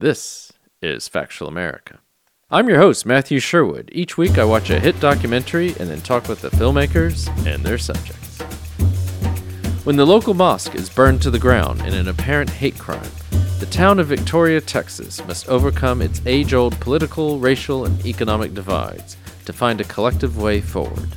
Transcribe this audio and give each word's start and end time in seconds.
This 0.00 0.52
is 0.80 1.08
Factual 1.08 1.48
America. 1.48 1.98
I'm 2.52 2.68
your 2.68 2.78
host, 2.78 3.04
Matthew 3.04 3.40
Sherwood. 3.40 3.90
Each 3.92 4.16
week 4.16 4.38
I 4.38 4.44
watch 4.44 4.70
a 4.70 4.78
hit 4.78 5.00
documentary 5.00 5.70
and 5.70 5.90
then 5.90 6.02
talk 6.02 6.28
with 6.28 6.40
the 6.40 6.50
filmmakers 6.50 7.26
and 7.44 7.64
their 7.64 7.78
subjects. 7.78 8.40
When 9.84 9.96
the 9.96 10.06
local 10.06 10.34
mosque 10.34 10.76
is 10.76 10.88
burned 10.88 11.20
to 11.22 11.32
the 11.32 11.38
ground 11.40 11.80
in 11.80 11.94
an 11.94 12.06
apparent 12.06 12.48
hate 12.48 12.78
crime, 12.78 13.10
the 13.58 13.66
town 13.72 13.98
of 13.98 14.06
Victoria, 14.06 14.60
Texas 14.60 15.20
must 15.26 15.48
overcome 15.48 16.00
its 16.00 16.22
age 16.26 16.54
old 16.54 16.78
political, 16.78 17.40
racial, 17.40 17.84
and 17.84 18.06
economic 18.06 18.54
divides 18.54 19.16
to 19.46 19.52
find 19.52 19.80
a 19.80 19.84
collective 19.84 20.38
way 20.38 20.60
forward. 20.60 21.08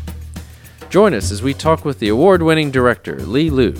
Join 0.92 1.14
us 1.14 1.32
as 1.32 1.42
we 1.42 1.54
talk 1.54 1.86
with 1.86 2.00
the 2.00 2.10
award 2.10 2.44
winning 2.44 2.70
director, 2.70 3.16
Li 3.16 3.50
Lu, 3.50 3.72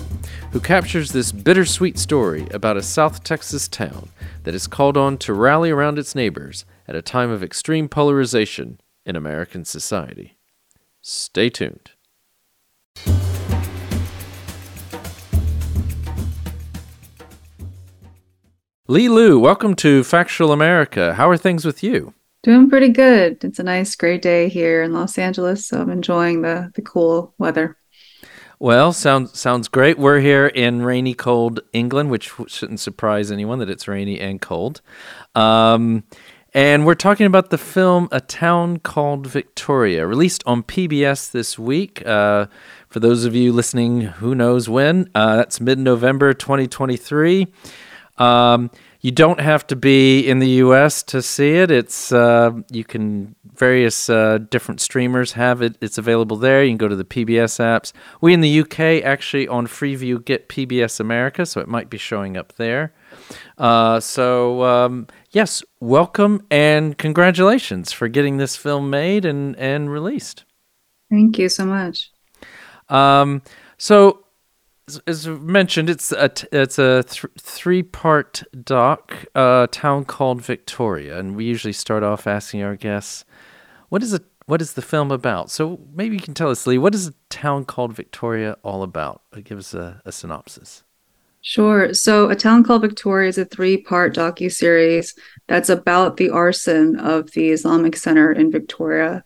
who 0.52 0.58
captures 0.58 1.12
this 1.12 1.30
bittersweet 1.30 1.98
story 1.98 2.48
about 2.54 2.78
a 2.78 2.82
South 2.82 3.22
Texas 3.22 3.68
town 3.68 4.08
that 4.44 4.54
is 4.54 4.66
called 4.66 4.96
on 4.96 5.18
to 5.18 5.34
rally 5.34 5.70
around 5.70 5.98
its 5.98 6.14
neighbors 6.14 6.64
at 6.88 6.94
a 6.94 7.02
time 7.02 7.30
of 7.30 7.42
extreme 7.42 7.86
polarization 7.86 8.80
in 9.04 9.14
American 9.14 9.66
society. 9.66 10.38
Stay 11.02 11.50
tuned. 11.50 11.90
Li 18.88 19.10
Lu, 19.10 19.38
welcome 19.38 19.74
to 19.74 20.02
Factual 20.02 20.50
America. 20.50 21.12
How 21.12 21.28
are 21.28 21.36
things 21.36 21.66
with 21.66 21.82
you? 21.82 22.14
Doing 22.42 22.68
pretty 22.68 22.88
good. 22.88 23.44
It's 23.44 23.60
a 23.60 23.62
nice, 23.62 23.94
great 23.94 24.20
day 24.20 24.48
here 24.48 24.82
in 24.82 24.92
Los 24.92 25.16
Angeles, 25.16 25.64
so 25.64 25.80
I'm 25.80 25.90
enjoying 25.90 26.42
the 26.42 26.72
the 26.74 26.82
cool 26.82 27.34
weather. 27.38 27.76
Well, 28.58 28.92
sounds 28.92 29.38
sounds 29.38 29.68
great. 29.68 29.96
We're 29.96 30.18
here 30.18 30.48
in 30.48 30.82
rainy, 30.82 31.14
cold 31.14 31.60
England, 31.72 32.10
which 32.10 32.32
shouldn't 32.48 32.80
surprise 32.80 33.30
anyone 33.30 33.60
that 33.60 33.70
it's 33.70 33.86
rainy 33.86 34.18
and 34.18 34.40
cold. 34.40 34.80
Um, 35.36 36.02
and 36.54 36.84
we're 36.84 36.94
talking 36.94 37.26
about 37.26 37.50
the 37.50 37.58
film 37.58 38.08
A 38.10 38.20
Town 38.20 38.78
Called 38.78 39.26
Victoria, 39.26 40.06
released 40.06 40.42
on 40.44 40.64
PBS 40.64 41.30
this 41.30 41.58
week. 41.58 42.06
Uh, 42.06 42.46
for 42.88 43.00
those 43.00 43.24
of 43.24 43.34
you 43.34 43.52
listening, 43.52 44.02
who 44.02 44.34
knows 44.34 44.68
when? 44.68 45.08
Uh, 45.14 45.36
that's 45.36 45.60
mid 45.60 45.78
November 45.78 46.34
2023. 46.34 47.46
Um, 48.18 48.70
you 49.02 49.10
don't 49.10 49.40
have 49.40 49.66
to 49.66 49.74
be 49.74 50.20
in 50.20 50.38
the 50.38 50.48
U.S. 50.48 51.02
to 51.04 51.22
see 51.22 51.56
it. 51.56 51.72
It's 51.72 52.12
uh, 52.12 52.52
you 52.70 52.84
can 52.84 53.34
various 53.52 54.08
uh, 54.08 54.38
different 54.48 54.80
streamers 54.80 55.32
have 55.32 55.60
it. 55.60 55.76
It's 55.80 55.98
available 55.98 56.36
there. 56.36 56.62
You 56.62 56.70
can 56.70 56.76
go 56.78 56.86
to 56.86 56.94
the 56.94 57.04
PBS 57.04 57.58
apps. 57.58 57.92
We 58.20 58.32
in 58.32 58.40
the 58.40 58.60
UK 58.60 59.04
actually 59.04 59.48
on 59.48 59.66
Freeview 59.66 60.24
get 60.24 60.48
PBS 60.48 61.00
America, 61.00 61.44
so 61.44 61.60
it 61.60 61.66
might 61.66 61.90
be 61.90 61.98
showing 61.98 62.36
up 62.36 62.52
there. 62.54 62.94
Uh, 63.58 63.98
so 63.98 64.62
um, 64.62 65.08
yes, 65.32 65.64
welcome 65.80 66.46
and 66.48 66.96
congratulations 66.96 67.90
for 67.90 68.06
getting 68.06 68.36
this 68.36 68.56
film 68.56 68.88
made 68.88 69.24
and 69.24 69.56
and 69.56 69.90
released. 69.90 70.44
Thank 71.10 71.38
you 71.38 71.48
so 71.48 71.66
much. 71.66 72.12
Um, 72.88 73.42
so 73.78 74.24
as 75.06 75.26
mentioned, 75.26 75.88
it's 75.88 76.12
a 76.12 76.30
it's 76.52 76.78
a 76.78 77.02
th- 77.04 77.26
three 77.38 77.82
part 77.82 78.42
doc, 78.64 79.24
uh, 79.34 79.66
town 79.70 80.04
called 80.04 80.42
Victoria, 80.42 81.18
and 81.18 81.36
we 81.36 81.44
usually 81.44 81.72
start 81.72 82.02
off 82.02 82.26
asking 82.26 82.62
our 82.62 82.76
guests, 82.76 83.24
"What 83.88 84.02
is 84.02 84.12
it? 84.12 84.24
What 84.46 84.60
is 84.60 84.74
the 84.74 84.82
film 84.82 85.10
about?" 85.10 85.50
So 85.50 85.80
maybe 85.94 86.16
you 86.16 86.22
can 86.22 86.34
tell 86.34 86.50
us, 86.50 86.66
Li, 86.66 86.78
what 86.78 86.94
is 86.94 87.08
a 87.08 87.14
town 87.30 87.64
called 87.64 87.94
Victoria 87.94 88.56
all 88.62 88.82
about? 88.82 89.22
Give 89.44 89.58
us 89.58 89.72
a, 89.74 90.02
a 90.04 90.12
synopsis. 90.12 90.82
Sure. 91.44 91.92
So, 91.92 92.30
A 92.30 92.36
Town 92.36 92.62
Called 92.62 92.82
Victoria 92.82 93.28
is 93.28 93.36
a 93.36 93.44
three-part 93.44 94.14
docu-series 94.14 95.14
that's 95.48 95.68
about 95.68 96.16
the 96.16 96.30
arson 96.30 97.00
of 97.00 97.32
the 97.32 97.50
Islamic 97.50 97.96
Center 97.96 98.30
in 98.30 98.52
Victoria 98.52 99.24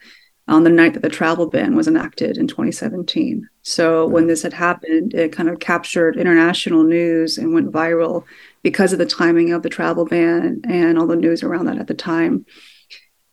on 0.48 0.62
the 0.62 0.70
night 0.70 0.94
that 0.94 1.02
the 1.02 1.08
travel 1.08 1.46
ban 1.46 1.74
was 1.74 1.88
enacted 1.88 2.38
in 2.38 2.46
2017. 2.46 3.48
So 3.62 4.06
when 4.06 4.28
this 4.28 4.42
had 4.42 4.52
happened, 4.52 5.12
it 5.12 5.32
kind 5.32 5.48
of 5.48 5.58
captured 5.58 6.16
international 6.16 6.84
news 6.84 7.36
and 7.36 7.52
went 7.52 7.72
viral 7.72 8.24
because 8.62 8.92
of 8.92 8.98
the 8.98 9.06
timing 9.06 9.52
of 9.52 9.62
the 9.62 9.68
travel 9.68 10.04
ban 10.04 10.62
and 10.68 10.98
all 10.98 11.06
the 11.06 11.16
news 11.16 11.42
around 11.42 11.66
that 11.66 11.78
at 11.78 11.88
the 11.88 11.94
time. 11.94 12.46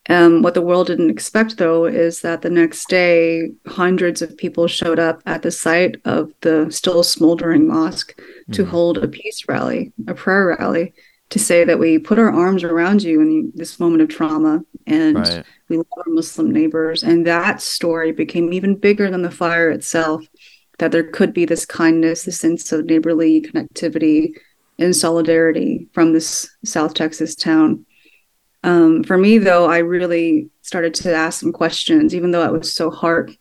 Um, 0.10 0.42
what 0.42 0.54
the 0.54 0.62
world 0.62 0.88
didn't 0.88 1.10
expect, 1.10 1.58
though, 1.58 1.86
is 1.86 2.22
that 2.22 2.42
the 2.42 2.50
next 2.50 2.90
day, 2.90 3.52
hundreds 3.68 4.22
of 4.22 4.36
people 4.36 4.68
showed 4.68 5.00
up 5.00 5.22
at 5.26 5.44
the 5.44 5.52
site 5.52 5.96
of 6.04 6.34
the 6.42 6.70
still 6.72 7.04
smoldering 7.04 7.68
mosque 7.68 8.14
mm-hmm. 8.18 8.52
to 8.54 8.66
hold 8.66 8.98
a 8.98 9.08
peace 9.08 9.46
rally, 9.48 9.94
a 10.08 10.14
prayer 10.14 10.58
rally, 10.60 10.94
to 11.34 11.40
say 11.40 11.64
that 11.64 11.80
we 11.80 11.98
put 11.98 12.20
our 12.20 12.32
arms 12.32 12.64
around 12.64 13.02
you 13.02 13.20
in 13.20 13.52
this 13.56 13.80
moment 13.80 14.04
of 14.04 14.10
trauma 14.10 14.62
and 14.86 15.18
right. 15.18 15.44
we 15.68 15.78
love 15.78 15.88
our 15.98 16.14
Muslim 16.14 16.52
neighbors. 16.52 17.02
And 17.02 17.26
that 17.26 17.60
story 17.60 18.12
became 18.12 18.54
even 18.54 18.76
bigger 18.76 19.10
than 19.10 19.24
the 19.24 19.32
fire 19.32 19.72
itself. 19.72 20.24
That 20.78 20.92
there 20.92 21.10
could 21.10 21.34
be 21.34 21.46
this 21.46 21.66
kindness, 21.66 22.24
this 22.24 22.40
sense 22.40 22.72
of 22.72 22.86
neighborly 22.86 23.42
connectivity 23.42 24.34
and 24.78 24.96
solidarity 24.96 25.88
from 25.92 26.14
this 26.14 26.56
South 26.64 26.94
Texas 26.94 27.34
town. 27.34 27.84
Um, 28.64 29.04
for 29.04 29.18
me, 29.18 29.40
though, 29.40 29.66
I 29.66 29.80
really 29.80 30.52
started 30.62 30.94
to 30.96 31.16
ask 31.16 31.40
some 31.40 31.52
questions, 31.52 32.14
even 32.14 32.30
though 32.30 32.44
I 32.44 32.52
was 32.52 32.72
so 32.72 32.92
heart 32.92 33.32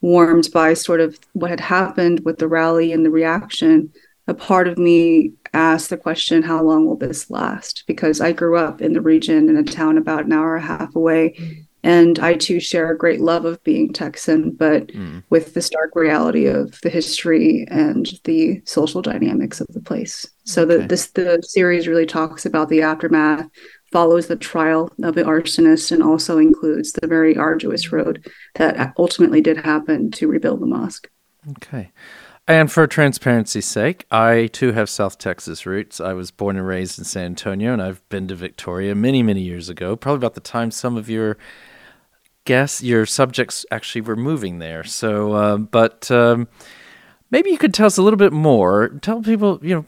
warmed 0.00 0.48
by 0.52 0.74
sort 0.74 1.00
of 1.00 1.18
what 1.32 1.50
had 1.50 1.60
happened 1.60 2.20
with 2.24 2.38
the 2.38 2.48
rally 2.48 2.92
and 2.92 3.04
the 3.04 3.10
reaction. 3.10 3.92
A 4.28 4.34
part 4.34 4.68
of 4.68 4.78
me 4.78 5.32
ask 5.52 5.88
the 5.88 5.96
question, 5.96 6.42
how 6.42 6.62
long 6.62 6.86
will 6.86 6.96
this 6.96 7.30
last? 7.30 7.84
Because 7.86 8.20
I 8.20 8.32
grew 8.32 8.56
up 8.56 8.80
in 8.80 8.92
the 8.92 9.00
region 9.00 9.48
in 9.48 9.56
a 9.56 9.64
town 9.64 9.98
about 9.98 10.26
an 10.26 10.32
hour 10.32 10.56
and 10.56 10.64
a 10.64 10.66
half 10.66 10.94
away. 10.94 11.36
And 11.84 12.20
I 12.20 12.34
too 12.34 12.60
share 12.60 12.92
a 12.92 12.96
great 12.96 13.20
love 13.20 13.44
of 13.44 13.62
being 13.64 13.92
Texan, 13.92 14.52
but 14.52 14.86
mm. 14.88 15.24
with 15.30 15.54
the 15.54 15.62
stark 15.62 15.96
reality 15.96 16.46
of 16.46 16.80
the 16.82 16.90
history 16.90 17.66
and 17.68 18.08
the 18.22 18.62
social 18.64 19.02
dynamics 19.02 19.60
of 19.60 19.66
the 19.70 19.80
place. 19.80 20.24
So 20.44 20.62
okay. 20.62 20.76
the 20.76 20.86
this 20.86 21.10
the 21.10 21.42
series 21.44 21.88
really 21.88 22.06
talks 22.06 22.46
about 22.46 22.68
the 22.68 22.82
aftermath, 22.82 23.48
follows 23.90 24.28
the 24.28 24.36
trial 24.36 24.92
of 25.02 25.16
the 25.16 25.24
arsonist, 25.24 25.90
and 25.90 26.04
also 26.04 26.38
includes 26.38 26.92
the 26.92 27.08
very 27.08 27.36
arduous 27.36 27.90
road 27.90 28.30
that 28.54 28.92
ultimately 28.96 29.40
did 29.40 29.56
happen 29.56 30.12
to 30.12 30.28
rebuild 30.28 30.60
the 30.60 30.66
mosque. 30.66 31.10
Okay. 31.50 31.90
And 32.48 32.72
for 32.72 32.86
transparency's 32.88 33.66
sake, 33.66 34.04
I 34.10 34.48
too 34.48 34.72
have 34.72 34.90
South 34.90 35.16
Texas 35.16 35.64
roots. 35.64 36.00
I 36.00 36.12
was 36.12 36.32
born 36.32 36.56
and 36.56 36.66
raised 36.66 36.98
in 36.98 37.04
San 37.04 37.26
Antonio, 37.26 37.72
and 37.72 37.80
I've 37.80 38.06
been 38.08 38.26
to 38.28 38.34
Victoria 38.34 38.96
many, 38.96 39.22
many 39.22 39.42
years 39.42 39.68
ago, 39.68 39.94
probably 39.94 40.18
about 40.18 40.34
the 40.34 40.40
time 40.40 40.72
some 40.72 40.96
of 40.96 41.08
your 41.08 41.38
guests, 42.44 42.82
your 42.82 43.06
subjects 43.06 43.64
actually 43.70 44.00
were 44.00 44.16
moving 44.16 44.58
there. 44.58 44.82
So, 44.82 45.32
uh, 45.34 45.56
but 45.56 46.10
um, 46.10 46.48
maybe 47.30 47.50
you 47.50 47.58
could 47.58 47.72
tell 47.72 47.86
us 47.86 47.96
a 47.96 48.02
little 48.02 48.16
bit 48.16 48.32
more. 48.32 48.88
Tell 48.88 49.22
people, 49.22 49.60
you 49.62 49.76
know, 49.76 49.84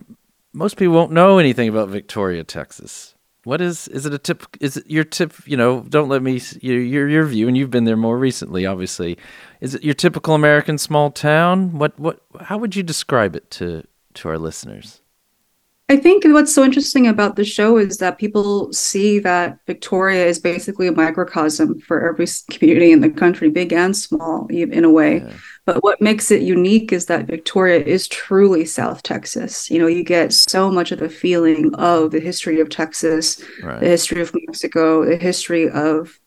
most 0.52 0.76
people 0.76 0.94
won't 0.94 1.10
know 1.10 1.38
anything 1.38 1.68
about 1.68 1.88
Victoria, 1.88 2.44
Texas. 2.44 3.13
What 3.44 3.60
is 3.60 3.88
is 3.88 4.06
it 4.06 4.14
a 4.14 4.18
tip? 4.18 4.44
Is 4.60 4.76
it 4.78 4.90
your 4.90 5.04
tip? 5.04 5.34
You 5.46 5.56
know, 5.56 5.80
don't 5.88 6.08
let 6.08 6.22
me 6.22 6.40
your 6.60 6.80
your 6.80 7.08
your 7.08 7.24
view, 7.24 7.46
and 7.46 7.56
you've 7.56 7.70
been 7.70 7.84
there 7.84 7.96
more 7.96 8.18
recently, 8.18 8.66
obviously. 8.66 9.18
Is 9.60 9.74
it 9.74 9.84
your 9.84 9.94
typical 9.94 10.34
American 10.34 10.78
small 10.78 11.10
town? 11.10 11.78
What 11.78 11.98
what? 11.98 12.20
How 12.40 12.58
would 12.58 12.74
you 12.74 12.82
describe 12.82 13.36
it 13.36 13.50
to 13.52 13.84
to 14.14 14.28
our 14.28 14.38
listeners? 14.38 15.02
I 15.90 15.98
think 15.98 16.24
what's 16.24 16.54
so 16.54 16.64
interesting 16.64 17.06
about 17.06 17.36
the 17.36 17.44
show 17.44 17.76
is 17.76 17.98
that 17.98 18.16
people 18.16 18.72
see 18.72 19.18
that 19.18 19.58
Victoria 19.66 20.24
is 20.26 20.38
basically 20.38 20.86
a 20.86 20.92
microcosm 20.92 21.78
for 21.80 22.08
every 22.08 22.26
community 22.50 22.90
in 22.90 23.02
the 23.02 23.10
country, 23.10 23.50
big 23.50 23.70
and 23.70 23.94
small, 23.94 24.46
in 24.46 24.82
a 24.82 24.90
way. 24.90 25.18
Yeah. 25.18 25.32
But 25.66 25.82
what 25.82 26.00
makes 26.00 26.30
it 26.30 26.42
unique 26.42 26.92
is 26.92 27.06
that 27.06 27.26
Victoria 27.26 27.80
is 27.80 28.06
truly 28.06 28.64
South 28.64 29.02
Texas. 29.02 29.70
You 29.70 29.78
know, 29.78 29.86
you 29.86 30.04
get 30.04 30.32
so 30.32 30.70
much 30.70 30.92
of 30.92 30.98
the 30.98 31.08
feeling 31.08 31.74
of 31.76 32.10
the 32.10 32.20
history 32.20 32.60
of 32.60 32.68
Texas, 32.68 33.42
right. 33.62 33.80
the 33.80 33.88
history 33.88 34.20
of 34.20 34.32
Mexico, 34.34 35.04
the 35.04 35.16
history 35.16 35.70
of 35.70 36.20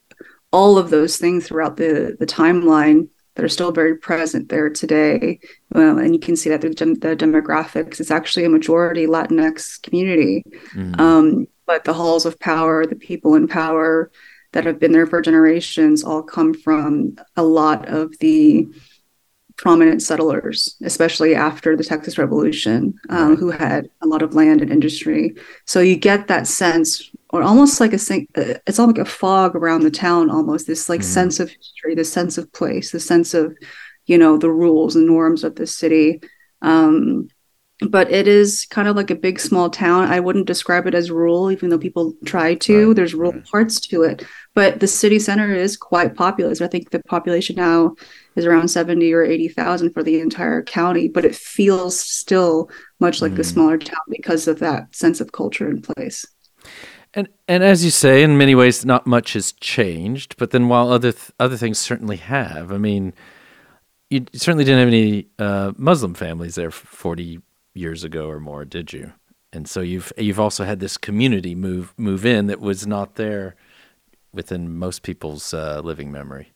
all 0.52 0.78
of 0.78 0.90
those 0.90 1.18
things 1.18 1.48
throughout 1.48 1.78
the 1.78 2.16
the 2.20 2.26
timeline 2.26 3.10
that 3.38 3.46
are 3.46 3.50
still 3.50 3.72
very 3.72 3.96
present 3.96 4.50
there 4.50 4.70
today. 4.70 5.40
Um, 5.76 6.00
and 6.00 6.14
you 6.16 6.20
can 6.20 6.36
see 6.36 6.50
that 6.50 6.62
the, 6.62 6.70
the 6.70 7.16
demographics 7.16 8.00
It's 8.00 8.10
actually 8.10 8.46
a 8.46 8.50
majority 8.50 9.06
Latinx 9.06 9.80
community. 9.84 10.44
Mm-hmm. 10.74 11.00
Um, 11.00 11.48
but 11.68 11.84
the 11.84 11.94
halls 11.94 12.26
of 12.26 12.40
power, 12.40 12.88
the 12.88 12.96
people 12.96 13.36
in 13.36 13.48
power 13.48 14.12
that 14.54 14.66
have 14.66 14.80
been 14.80 14.92
there 14.92 15.06
for 15.06 15.22
generations, 15.22 16.04
all 16.04 16.24
come 16.24 16.56
from 16.56 17.18
a 17.36 17.44
lot 17.44 17.88
of 17.88 18.18
the 18.18 18.68
prominent 19.58 20.02
settlers, 20.02 20.78
especially 20.84 21.34
after 21.34 21.76
the 21.76 21.84
Texas 21.84 22.18
Revolution, 22.18 22.94
um, 23.10 23.36
who 23.36 23.50
had 23.50 23.90
a 24.02 24.08
lot 24.08 24.22
of 24.22 24.36
land 24.36 24.62
and 24.62 24.72
industry. 24.72 25.36
So 25.66 25.80
you 25.80 25.96
get 25.96 26.28
that 26.28 26.48
sense 26.48 27.10
or 27.30 27.42
almost 27.44 27.80
like 27.80 27.94
a 27.94 27.98
uh, 27.98 28.60
it's 28.66 28.80
all 28.80 28.88
like 28.88 28.98
a 28.98 29.06
fog 29.06 29.56
around 29.56 29.82
the 29.82 29.92
town 29.92 30.30
almost 30.30 30.68
this 30.68 30.88
like 30.88 31.02
mm. 31.02 31.06
sense 31.06 31.40
of 31.40 31.50
history 31.50 31.94
the 31.94 32.06
sense 32.06 32.38
of 32.38 32.52
place 32.54 32.92
the 32.92 33.00
sense 33.00 33.34
of 33.34 33.56
you 34.06 34.18
know 34.18 34.38
the 34.38 34.50
rules 34.50 34.96
and 34.96 35.06
norms 35.06 35.44
of 35.44 35.56
the 35.56 35.68
city 35.68 36.22
um 36.62 37.28
but 37.90 38.12
it 38.12 38.28
is 38.28 38.66
kind 38.66 38.88
of 38.88 38.96
like 38.96 39.12
a 39.12 39.16
big 39.16 39.40
small 39.40 39.70
town. 39.70 40.06
I 40.06 40.20
wouldn't 40.20 40.48
describe 40.48 40.88
it 40.88 40.96
as 40.96 41.12
rural, 41.12 41.52
even 41.52 41.70
though 41.70 41.78
people 41.78 42.16
try 42.26 42.56
to. 42.56 42.88
Right, 42.88 42.96
There's 42.96 43.14
rural 43.14 43.40
parts 43.52 43.80
to 43.82 44.02
it, 44.02 44.26
but 44.56 44.80
the 44.80 44.88
city 44.88 45.20
center 45.20 45.54
is 45.54 45.78
quite 45.78 46.16
populous. 46.16 46.60
I 46.60 46.68
think 46.68 46.90
the 46.90 47.04
population 47.04 47.56
now 47.56 47.96
is 48.38 48.46
around 48.46 48.70
70 48.70 49.12
or 49.14 49.24
80,000 49.24 49.92
for 49.92 50.04
the 50.04 50.20
entire 50.20 50.62
county, 50.62 51.08
but 51.08 51.26
it 51.26 51.36
feels 51.36 52.00
still 52.00 52.70
much 53.00 53.22
like 53.22 53.34
mm. 53.34 53.40
a 53.40 53.44
smaller 53.44 53.78
town 53.78 54.00
because 54.10 54.48
of 54.48 54.60
that 54.60 54.96
sense 54.96 55.20
of 55.20 55.32
culture 55.32 55.70
in 55.70 55.82
place. 55.82 56.26
And 57.14 57.30
and 57.48 57.64
as 57.64 57.84
you 57.84 57.90
say, 57.90 58.22
in 58.22 58.38
many 58.38 58.54
ways, 58.54 58.86
not 58.86 59.08
much 59.08 59.34
has 59.34 59.52
changed. 59.54 60.38
But 60.38 60.52
then, 60.52 60.68
while 60.68 60.92
other 60.92 61.14
th- 61.14 61.32
other 61.40 61.58
things 61.58 61.80
certainly 61.80 62.18
have, 62.18 62.72
I 62.72 62.78
mean, 62.78 63.14
you 64.10 64.26
certainly 64.34 64.66
didn't 64.66 64.80
have 64.80 64.88
any 64.90 65.28
uh, 65.40 65.72
Muslim 65.78 66.14
families 66.14 66.56
there 66.56 66.70
forty 66.70 67.40
years 67.74 68.04
ago 68.04 68.28
or 68.30 68.40
more, 68.40 68.66
did 68.66 68.94
you? 68.94 69.14
And 69.54 69.68
so 69.68 69.82
you've 69.82 70.12
you've 70.18 70.40
also 70.40 70.66
had 70.66 70.80
this 70.80 70.98
community 70.98 71.56
move 71.56 71.94
move 71.98 72.26
in 72.26 72.48
that 72.48 72.60
was 72.60 72.86
not 72.86 73.16
there 73.16 73.56
within 74.34 74.78
most 74.78 75.02
people's 75.02 75.54
uh, 75.54 75.82
living 75.82 76.12
memory. 76.12 76.52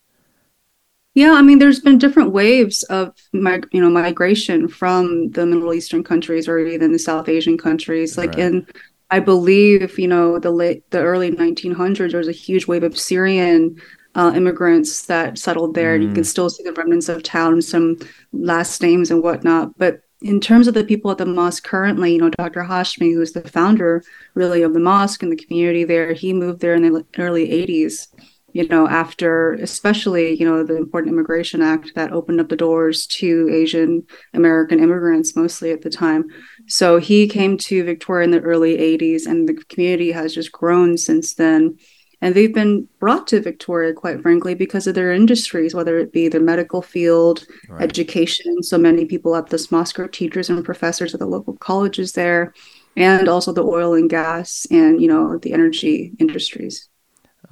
Yeah, 1.14 1.34
I 1.34 1.42
mean, 1.42 1.60
there's 1.60 1.82
been 1.82 1.98
different 1.98 2.32
waves 2.32 2.84
of 2.84 3.14
mig- 3.34 3.68
you 3.72 3.82
know 3.82 3.90
migration 3.90 4.68
from 4.68 5.32
the 5.32 5.46
Middle 5.46 5.74
Eastern 5.74 6.04
countries 6.04 6.48
or 6.48 6.60
even 6.60 6.94
the 6.94 7.00
South 7.00 7.28
Asian 7.28 7.58
countries. 7.58 8.18
Like 8.18 8.32
right. 8.32 8.40
in, 8.40 8.68
I 9.10 9.20
believe 9.20 10.00
you 10.00 10.08
know 10.08 10.40
the 10.40 10.52
late 10.52 10.90
the 10.92 11.02
early 11.02 11.32
1900s, 11.32 12.12
there 12.12 12.18
was 12.18 12.30
a 12.30 12.32
huge 12.32 12.66
wave 12.66 12.84
of 12.84 12.98
Syrian 12.98 13.76
uh, 14.16 14.32
immigrants 14.36 15.06
that 15.06 15.38
settled 15.38 15.76
there. 15.76 15.98
Mm. 15.98 16.04
You 16.04 16.14
can 16.14 16.24
mm. 16.24 16.28
still 16.28 16.50
see 16.50 16.64
the 16.64 16.74
remnants 16.74 17.10
of 17.10 17.24
town, 17.24 17.62
some 17.62 17.98
last 18.32 18.82
names 18.82 19.12
and 19.12 19.22
whatnot. 19.22 19.78
But 19.78 20.02
in 20.22 20.40
terms 20.40 20.68
of 20.68 20.74
the 20.74 20.84
people 20.84 21.12
at 21.12 21.18
the 21.18 21.26
mosque 21.26 21.64
currently, 21.64 22.14
you 22.14 22.20
know, 22.20 22.30
Dr. 22.30 22.62
Hashmi, 22.62 23.14
who's 23.14 23.32
the 23.32 23.42
founder 23.42 24.04
really 24.36 24.62
of 24.62 24.74
the 24.74 24.80
mosque 24.80 25.24
and 25.24 25.32
the 25.32 25.36
community 25.36 25.84
there, 25.84 26.14
he 26.14 26.32
moved 26.32 26.62
there 26.62 26.76
in 26.76 26.84
the 26.84 27.06
early 27.18 27.48
80s, 27.48 28.08
you 28.54 28.68
know, 28.68 28.88
after 28.88 29.54
especially, 29.54 30.38
you 30.38 30.46
know, 30.46 30.64
the 30.64 30.76
important 30.76 31.14
Immigration 31.14 31.62
Act 31.62 31.94
that 31.96 32.12
opened 32.12 32.40
up 32.40 32.50
the 32.50 32.56
doors 32.56 33.08
to 33.08 33.50
Asian 33.52 34.06
American 34.34 34.80
immigrants 34.80 35.36
mostly 35.36 35.72
at 35.72 35.82
the 35.82 35.90
time. 35.90 36.26
So 36.68 36.98
he 36.98 37.28
came 37.28 37.58
to 37.60 37.84
Victoria 37.84 38.26
in 38.26 38.32
the 38.32 38.42
early 38.42 38.78
80s 38.78 39.26
and 39.26 39.48
the 39.48 39.56
community 39.70 40.12
has 40.12 40.34
just 40.34 40.52
grown 40.52 40.98
since 40.98 41.34
then. 41.34 41.78
And 42.24 42.36
they've 42.36 42.54
been 42.54 42.88
brought 43.00 43.26
to 43.28 43.42
Victoria, 43.42 43.94
quite 43.94 44.22
frankly, 44.22 44.54
because 44.54 44.86
of 44.86 44.94
their 44.94 45.12
industries, 45.12 45.74
whether 45.74 45.98
it 45.98 46.14
be 46.14 46.28
their 46.28 46.40
medical 46.40 46.84
field, 46.84 47.46
right. 47.68 47.82
education. 47.82 48.62
So 48.62 48.78
many 48.78 49.06
people 49.06 49.36
at 49.36 49.50
this 49.50 49.72
mosque 49.72 49.98
are 50.00 50.08
teachers 50.08 50.48
and 50.48 50.64
professors 50.64 51.16
at 51.16 51.20
the 51.20 51.26
local 51.26 51.58
colleges 51.58 52.12
there, 52.12 52.54
and 52.96 53.28
also 53.28 53.52
the 53.52 53.64
oil 53.64 53.96
and 53.96 54.08
gas 54.08 54.68
and 54.70 55.02
you 55.02 55.08
know 55.08 55.40
the 55.40 55.52
energy 55.52 56.12
industries. 56.20 56.90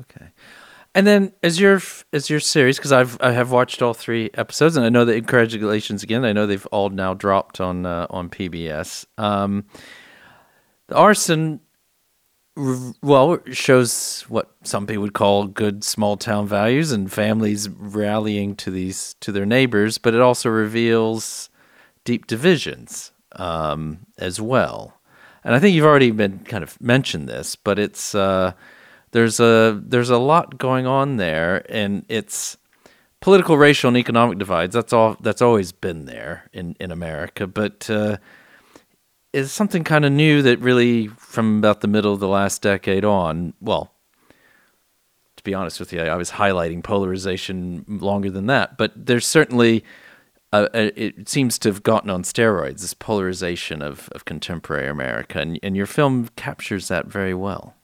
Okay. 0.01 0.28
And 0.95 1.05
then 1.05 1.33
as 1.43 1.59
your 1.59 1.81
as 2.11 2.29
your 2.29 2.39
series, 2.39 2.77
because 2.77 2.91
I've 2.91 3.17
I 3.21 3.31
have 3.31 3.51
watched 3.51 3.81
all 3.81 3.93
three 3.93 4.31
episodes, 4.33 4.75
and 4.75 4.85
I 4.85 4.89
know 4.89 5.05
that 5.05 5.13
congratulations 5.13 6.01
again. 6.03 6.25
I 6.25 6.33
know 6.33 6.47
they've 6.47 6.65
all 6.67 6.89
now 6.89 7.13
dropped 7.13 7.61
on 7.61 7.85
uh, 7.85 8.07
on 8.09 8.29
PBS. 8.29 9.05
Um, 9.17 9.65
the 10.87 10.95
arson 10.95 11.61
well 13.01 13.39
shows 13.51 14.25
what 14.27 14.51
some 14.63 14.85
people 14.85 15.03
would 15.03 15.13
call 15.13 15.47
good 15.47 15.83
small 15.83 16.17
town 16.17 16.47
values 16.47 16.91
and 16.91 17.11
families 17.11 17.69
rallying 17.69 18.55
to 18.55 18.69
these 18.69 19.15
to 19.21 19.31
their 19.31 19.45
neighbors 19.45 19.97
but 19.97 20.13
it 20.13 20.19
also 20.19 20.49
reveals 20.49 21.49
deep 22.03 22.27
divisions 22.27 23.11
um, 23.33 23.99
as 24.17 24.41
well 24.41 24.99
and 25.45 25.55
i 25.55 25.59
think 25.59 25.73
you've 25.73 25.85
already 25.85 26.11
been 26.11 26.39
kind 26.39 26.63
of 26.63 26.79
mentioned 26.81 27.29
this 27.29 27.55
but 27.55 27.79
it's 27.79 28.13
uh, 28.13 28.51
there's 29.11 29.39
a 29.39 29.81
there's 29.85 30.09
a 30.09 30.17
lot 30.17 30.57
going 30.57 30.85
on 30.85 31.17
there 31.17 31.65
and 31.69 32.05
it's 32.09 32.57
political 33.21 33.57
racial 33.57 33.89
and 33.89 33.97
economic 33.97 34.37
divides 34.37 34.73
that's 34.73 34.93
all 34.93 35.17
that's 35.21 35.41
always 35.41 35.71
been 35.71 36.05
there 36.05 36.49
in 36.53 36.75
in 36.79 36.91
america 36.91 37.45
but 37.45 37.89
uh, 37.89 38.17
is 39.33 39.51
something 39.51 39.83
kind 39.83 40.05
of 40.05 40.11
new 40.11 40.41
that 40.41 40.59
really, 40.59 41.07
from 41.07 41.59
about 41.59 41.81
the 41.81 41.87
middle 41.87 42.13
of 42.13 42.19
the 42.19 42.27
last 42.27 42.61
decade 42.61 43.05
on, 43.05 43.53
well, 43.61 43.93
to 45.37 45.43
be 45.43 45.53
honest 45.53 45.79
with 45.79 45.93
you, 45.93 46.01
I 46.01 46.15
was 46.15 46.31
highlighting 46.31 46.83
polarization 46.83 47.85
longer 47.87 48.29
than 48.29 48.47
that, 48.47 48.77
but 48.77 48.91
there's 48.95 49.27
certainly, 49.27 49.85
uh, 50.51 50.67
it 50.73 51.29
seems 51.29 51.59
to 51.59 51.69
have 51.69 51.83
gotten 51.83 52.09
on 52.09 52.23
steroids, 52.23 52.81
this 52.81 52.93
polarization 52.93 53.81
of, 53.81 54.09
of 54.13 54.25
contemporary 54.25 54.89
America, 54.89 55.39
and, 55.39 55.59
and 55.61 55.77
your 55.77 55.85
film 55.85 56.29
captures 56.35 56.87
that 56.87 57.05
very 57.05 57.33
well. 57.33 57.75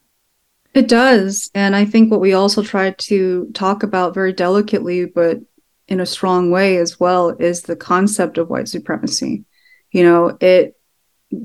It 0.76 0.90
does. 0.90 1.50
And 1.56 1.74
I 1.74 1.86
think 1.86 2.12
what 2.12 2.20
we 2.20 2.34
also 2.34 2.62
try 2.62 2.92
to 2.92 3.50
talk 3.54 3.82
about 3.82 4.14
very 4.14 4.34
delicately, 4.34 5.06
but 5.06 5.40
in 5.88 6.02
a 6.02 6.06
strong 6.06 6.52
way 6.52 6.78
as 6.78 7.00
well, 7.00 7.30
is 7.30 7.62
the 7.62 7.78
concept 7.78 8.38
of 8.38 8.50
white 8.50 8.68
supremacy. 8.68 9.46
You 9.92 10.04
know, 10.04 10.38
it 10.42 10.78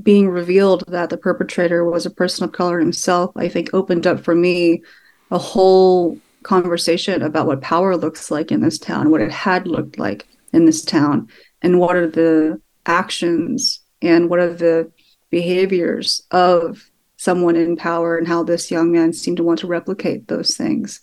being 0.03 0.29
revealed 0.29 0.83
that 0.89 1.11
the 1.11 1.17
perpetrator 1.17 1.85
was 1.85 2.07
a 2.07 2.11
person 2.11 2.45
of 2.45 2.53
color 2.53 2.81
himself, 2.81 3.31
I 3.37 3.49
think 3.49 3.73
opened 3.73 4.07
up 4.07 4.21
for 4.25 4.35
me 4.35 4.83
a 5.31 5.39
whole 5.39 6.19
conversation 6.43 7.23
about 7.23 7.47
what 7.47 7.61
power 7.61 7.97
looks 7.97 8.33
like 8.33 8.51
in 8.51 8.61
this 8.61 8.79
town, 8.79 9.11
what 9.11 9.21
it 9.21 9.31
had 9.31 9.67
looked 9.67 9.99
like 9.99 10.27
in 10.53 10.65
this 10.65 10.85
town, 10.85 11.29
and 11.63 11.79
what 11.79 11.95
are 11.95 12.09
the 12.09 12.61
actions 12.85 13.81
and 14.03 14.29
what 14.29 14.41
are 14.41 14.53
the 14.53 14.91
behaviors 15.31 16.23
of 16.33 16.90
someone 17.21 17.57
in 17.57 17.77
power 17.77 18.17
and 18.17 18.27
how 18.27 18.43
this 18.43 18.71
young 18.71 18.91
man 18.91 19.13
seemed 19.13 19.37
to 19.37 19.45
want 19.45 19.59
to 19.59 19.67
replicate 19.67 20.29
those 20.29 20.57
things. 20.57 21.01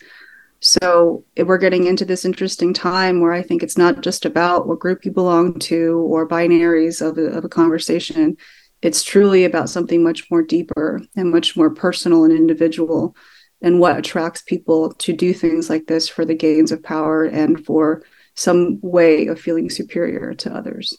So 0.59 1.23
we're 1.37 1.59
getting 1.59 1.85
into 1.85 2.05
this 2.05 2.25
interesting 2.25 2.73
time 2.73 3.21
where 3.21 3.33
I 3.33 3.43
think 3.43 3.61
it's 3.61 3.77
not 3.77 4.01
just 4.01 4.25
about 4.25 4.67
what 4.67 4.79
group 4.79 5.05
you 5.05 5.11
belong 5.11 5.59
to 5.59 6.07
or 6.09 6.27
binaries 6.27 7.07
of 7.07 7.17
a, 7.17 7.25
of 7.25 7.45
a 7.45 7.49
conversation 7.49 8.37
it's 8.81 9.03
truly 9.03 9.43
about 9.43 9.69
something 9.69 10.03
much 10.03 10.29
more 10.29 10.43
deeper 10.43 11.01
and 11.15 11.31
much 11.31 11.57
more 11.57 11.69
personal 11.69 12.23
and 12.23 12.33
individual 12.33 13.15
and 13.61 13.79
what 13.79 13.97
attracts 13.97 14.43
people 14.43 14.93
to 14.93 15.13
do 15.13 15.33
things 15.33 15.69
like 15.69 15.87
this 15.87 16.07
for 16.07 16.25
the 16.25 16.35
gains 16.35 16.71
of 16.71 16.83
power 16.83 17.23
and 17.23 17.65
for 17.65 18.03
some 18.35 18.79
way 18.81 19.27
of 19.27 19.39
feeling 19.39 19.69
superior 19.69 20.35
to 20.35 20.53
others. 20.53 20.95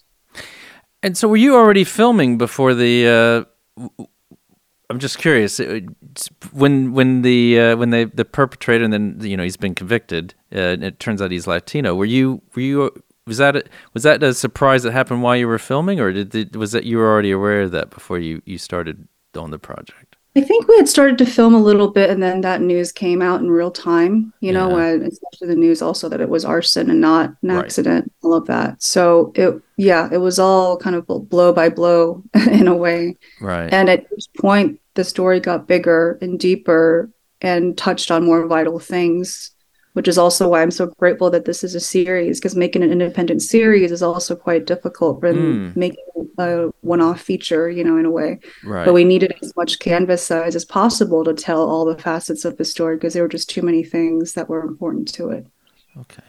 And 1.01 1.17
so, 1.17 1.29
were 1.29 1.37
you 1.37 1.55
already 1.55 1.85
filming 1.85 2.37
before 2.37 2.73
the? 2.73 3.47
Uh, 3.77 3.87
I'm 4.89 4.99
just 4.99 5.19
curious. 5.19 5.59
Uh, 5.59 5.81
when 6.51 6.93
when 6.93 7.21
the 7.21 7.59
uh, 7.59 7.75
when 7.77 7.91
they 7.91 8.05
the 8.05 8.25
perpetrator 8.25 8.83
and 8.83 8.91
then 8.91 9.19
you 9.21 9.37
know 9.37 9.43
he's 9.43 9.57
been 9.57 9.75
convicted. 9.75 10.33
Uh, 10.53 10.59
and 10.59 10.83
it 10.83 10.99
turns 10.99 11.21
out 11.21 11.31
he's 11.31 11.45
Latino. 11.45 11.93
Were 11.93 12.05
you 12.05 12.41
were 12.55 12.61
you 12.61 13.03
was 13.27 13.37
that 13.37 13.55
a, 13.55 13.63
was 13.93 14.03
that 14.03 14.23
a 14.23 14.33
surprise 14.33 14.83
that 14.83 14.91
happened 14.91 15.21
while 15.21 15.35
you 15.35 15.47
were 15.47 15.59
filming, 15.59 15.99
or 15.99 16.11
did, 16.11 16.29
did 16.29 16.55
was 16.55 16.71
that 16.71 16.85
you 16.85 16.97
were 16.97 17.07
already 17.07 17.31
aware 17.31 17.61
of 17.61 17.71
that 17.71 17.91
before 17.91 18.17
you 18.17 18.41
you 18.45 18.57
started 18.57 19.07
on 19.35 19.51
the 19.51 19.59
project? 19.59 20.08
I 20.39 20.41
think 20.41 20.69
we 20.69 20.77
had 20.77 20.87
started 20.87 21.17
to 21.17 21.25
film 21.25 21.53
a 21.53 21.59
little 21.59 21.89
bit, 21.89 22.09
and 22.09 22.23
then 22.23 22.39
that 22.41 22.61
news 22.61 22.93
came 22.93 23.21
out 23.21 23.41
in 23.41 23.51
real 23.51 23.71
time. 23.71 24.31
You 24.39 24.53
know, 24.53 24.69
yeah. 24.69 24.75
when 24.75 25.01
especially 25.03 25.49
the 25.49 25.55
news 25.55 25.81
also 25.81 26.07
that 26.07 26.21
it 26.21 26.29
was 26.29 26.45
arson 26.45 26.89
and 26.89 27.01
not 27.01 27.31
an 27.41 27.49
right. 27.49 27.65
accident, 27.65 28.09
all 28.23 28.33
of 28.33 28.47
that. 28.47 28.81
So 28.81 29.33
it, 29.35 29.61
yeah, 29.75 30.07
it 30.09 30.19
was 30.19 30.39
all 30.39 30.77
kind 30.77 30.95
of 30.95 31.05
blow 31.29 31.51
by 31.51 31.67
blow 31.67 32.23
in 32.51 32.69
a 32.69 32.75
way. 32.75 33.17
Right. 33.41 33.71
And 33.73 33.89
at 33.89 34.09
this 34.11 34.27
point, 34.27 34.79
the 34.93 35.03
story 35.03 35.41
got 35.41 35.67
bigger 35.67 36.17
and 36.21 36.39
deeper 36.39 37.09
and 37.41 37.77
touched 37.77 38.09
on 38.09 38.25
more 38.25 38.47
vital 38.47 38.79
things 38.79 39.51
which 39.93 40.07
is 40.07 40.17
also 40.17 40.47
why 40.47 40.61
I'm 40.61 40.71
so 40.71 40.87
grateful 40.97 41.29
that 41.31 41.45
this 41.45 41.63
is 41.63 41.75
a 41.75 41.79
series 41.79 42.39
because 42.39 42.55
making 42.55 42.83
an 42.83 42.91
independent 42.91 43.41
series 43.41 43.91
is 43.91 44.01
also 44.01 44.35
quite 44.35 44.65
difficult 44.65 45.19
than 45.21 45.35
mm. 45.35 45.75
making 45.75 46.05
a 46.39 46.71
one-off 46.81 47.21
feature, 47.21 47.69
you 47.69 47.83
know, 47.83 47.97
in 47.97 48.05
a 48.05 48.11
way. 48.11 48.39
Right. 48.63 48.85
But 48.85 48.93
we 48.93 49.03
needed 49.03 49.33
as 49.41 49.55
much 49.55 49.79
canvas 49.79 50.25
size 50.25 50.55
as 50.55 50.65
possible 50.65 51.23
to 51.23 51.33
tell 51.33 51.69
all 51.69 51.85
the 51.85 51.97
facets 51.97 52.45
of 52.45 52.57
the 52.57 52.65
story 52.65 52.95
because 52.95 53.13
there 53.13 53.23
were 53.23 53.29
just 53.29 53.49
too 53.49 53.61
many 53.61 53.83
things 53.83 54.33
that 54.33 54.49
were 54.49 54.61
important 54.61 55.13
to 55.15 55.29
it. 55.29 55.45
Okay. 55.97 56.23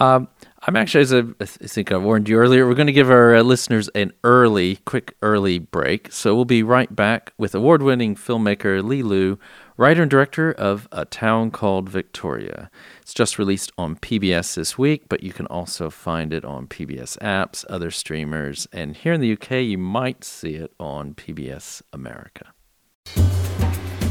Um, 0.00 0.28
I'm 0.66 0.76
actually, 0.76 1.02
as 1.02 1.12
I, 1.12 1.22
I 1.40 1.44
think 1.44 1.92
I 1.92 1.96
warned 1.98 2.28
you 2.28 2.36
earlier, 2.38 2.66
we're 2.66 2.74
going 2.74 2.86
to 2.86 2.92
give 2.92 3.10
our 3.10 3.36
uh, 3.36 3.42
listeners 3.42 3.88
an 3.94 4.12
early, 4.24 4.76
quick, 4.86 5.14
early 5.22 5.58
break. 5.58 6.10
So 6.10 6.34
we'll 6.34 6.46
be 6.46 6.62
right 6.62 6.94
back 6.94 7.32
with 7.38 7.54
award 7.54 7.82
winning 7.82 8.16
filmmaker 8.16 8.82
Li 8.82 9.02
Lu 9.02 9.38
writer 9.76 10.02
and 10.02 10.10
director 10.10 10.52
of 10.52 10.86
A 10.92 11.04
Town 11.04 11.50
Called 11.50 11.88
Victoria. 11.88 12.70
It's 13.02 13.14
just 13.14 13.38
released 13.38 13.72
on 13.76 13.96
PBS 13.96 14.54
this 14.54 14.78
week, 14.78 15.08
but 15.08 15.22
you 15.22 15.32
can 15.32 15.46
also 15.46 15.90
find 15.90 16.32
it 16.32 16.44
on 16.44 16.68
PBS 16.68 17.18
apps, 17.18 17.64
other 17.68 17.90
streamers, 17.90 18.68
and 18.72 18.96
here 18.96 19.12
in 19.12 19.20
the 19.20 19.32
UK, 19.32 19.50
you 19.62 19.78
might 19.78 20.22
see 20.22 20.54
it 20.54 20.72
on 20.78 21.14
PBS 21.14 21.82
America. 21.92 22.52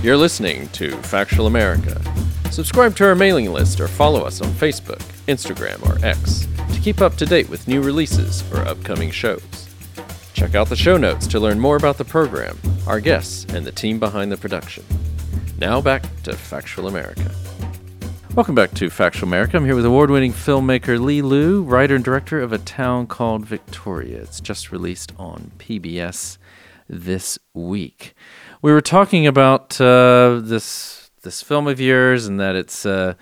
You're 0.01 0.17
listening 0.17 0.67
to 0.70 0.91
Factual 1.03 1.48
America. 1.48 2.01
Subscribe 2.51 2.96
to 2.98 3.05
our 3.05 3.15
mailing 3.15 3.51
list 3.51 3.79
or 3.79 3.88
follow 3.88 4.24
us 4.24 4.41
on 4.41 4.50
Facebook, 4.50 5.01
Instagram, 5.27 5.82
or 5.88 6.05
X 6.05 6.46
to 6.74 6.79
keep 6.82 7.01
up 7.01 7.15
to 7.15 7.25
date 7.25 7.50
with 7.50 7.70
new 7.70 7.82
releases 7.82 8.43
or 8.51 8.60
upcoming 8.67 9.12
shows. 9.12 9.70
Check 10.34 10.55
out 10.55 10.67
the 10.67 10.75
show 10.75 10.98
notes 10.98 11.25
to 11.27 11.39
learn 11.39 11.60
more 11.60 11.77
about 11.77 11.98
the 11.98 12.05
program, 12.05 12.60
our 12.86 13.00
guests, 13.00 13.46
and 13.53 13.65
the 13.65 13.72
team 13.72 13.98
behind 13.98 14.29
the 14.29 14.38
production. 14.38 14.84
Now 15.60 15.81
back 15.81 16.03
to 16.24 16.36
Factual 16.36 16.88
America. 16.88 17.31
Welcome 18.36 18.55
back 18.55 18.74
to 18.74 18.89
Factual 18.89 19.29
America. 19.29 19.55
I'm 19.55 19.65
here 19.65 19.75
with 19.75 19.86
award 19.86 20.10
winning 20.10 20.33
filmmaker 20.33 21.00
Li 21.00 21.22
Lu, 21.22 21.62
writer 21.62 21.95
and 21.95 22.03
director 22.03 22.41
of 22.41 22.51
A 22.51 22.57
Town 22.57 23.05
Called 23.05 23.45
Victoria. 23.45 24.22
It's 24.22 24.41
just 24.41 24.72
released 24.72 25.12
on 25.19 25.51
PBS 25.60 26.39
this 26.89 27.38
week. 27.53 28.15
We 28.62 28.72
were 28.72 28.81
talking 28.81 29.27
about 29.27 29.79
uh, 29.79 30.41
this 30.43 31.12
this 31.22 31.41
film 31.41 31.67
of 31.67 31.79
yours 31.79 32.25
and 32.25 32.39
that 32.39 32.55
it's 32.55 32.86
uh, 32.86 33.13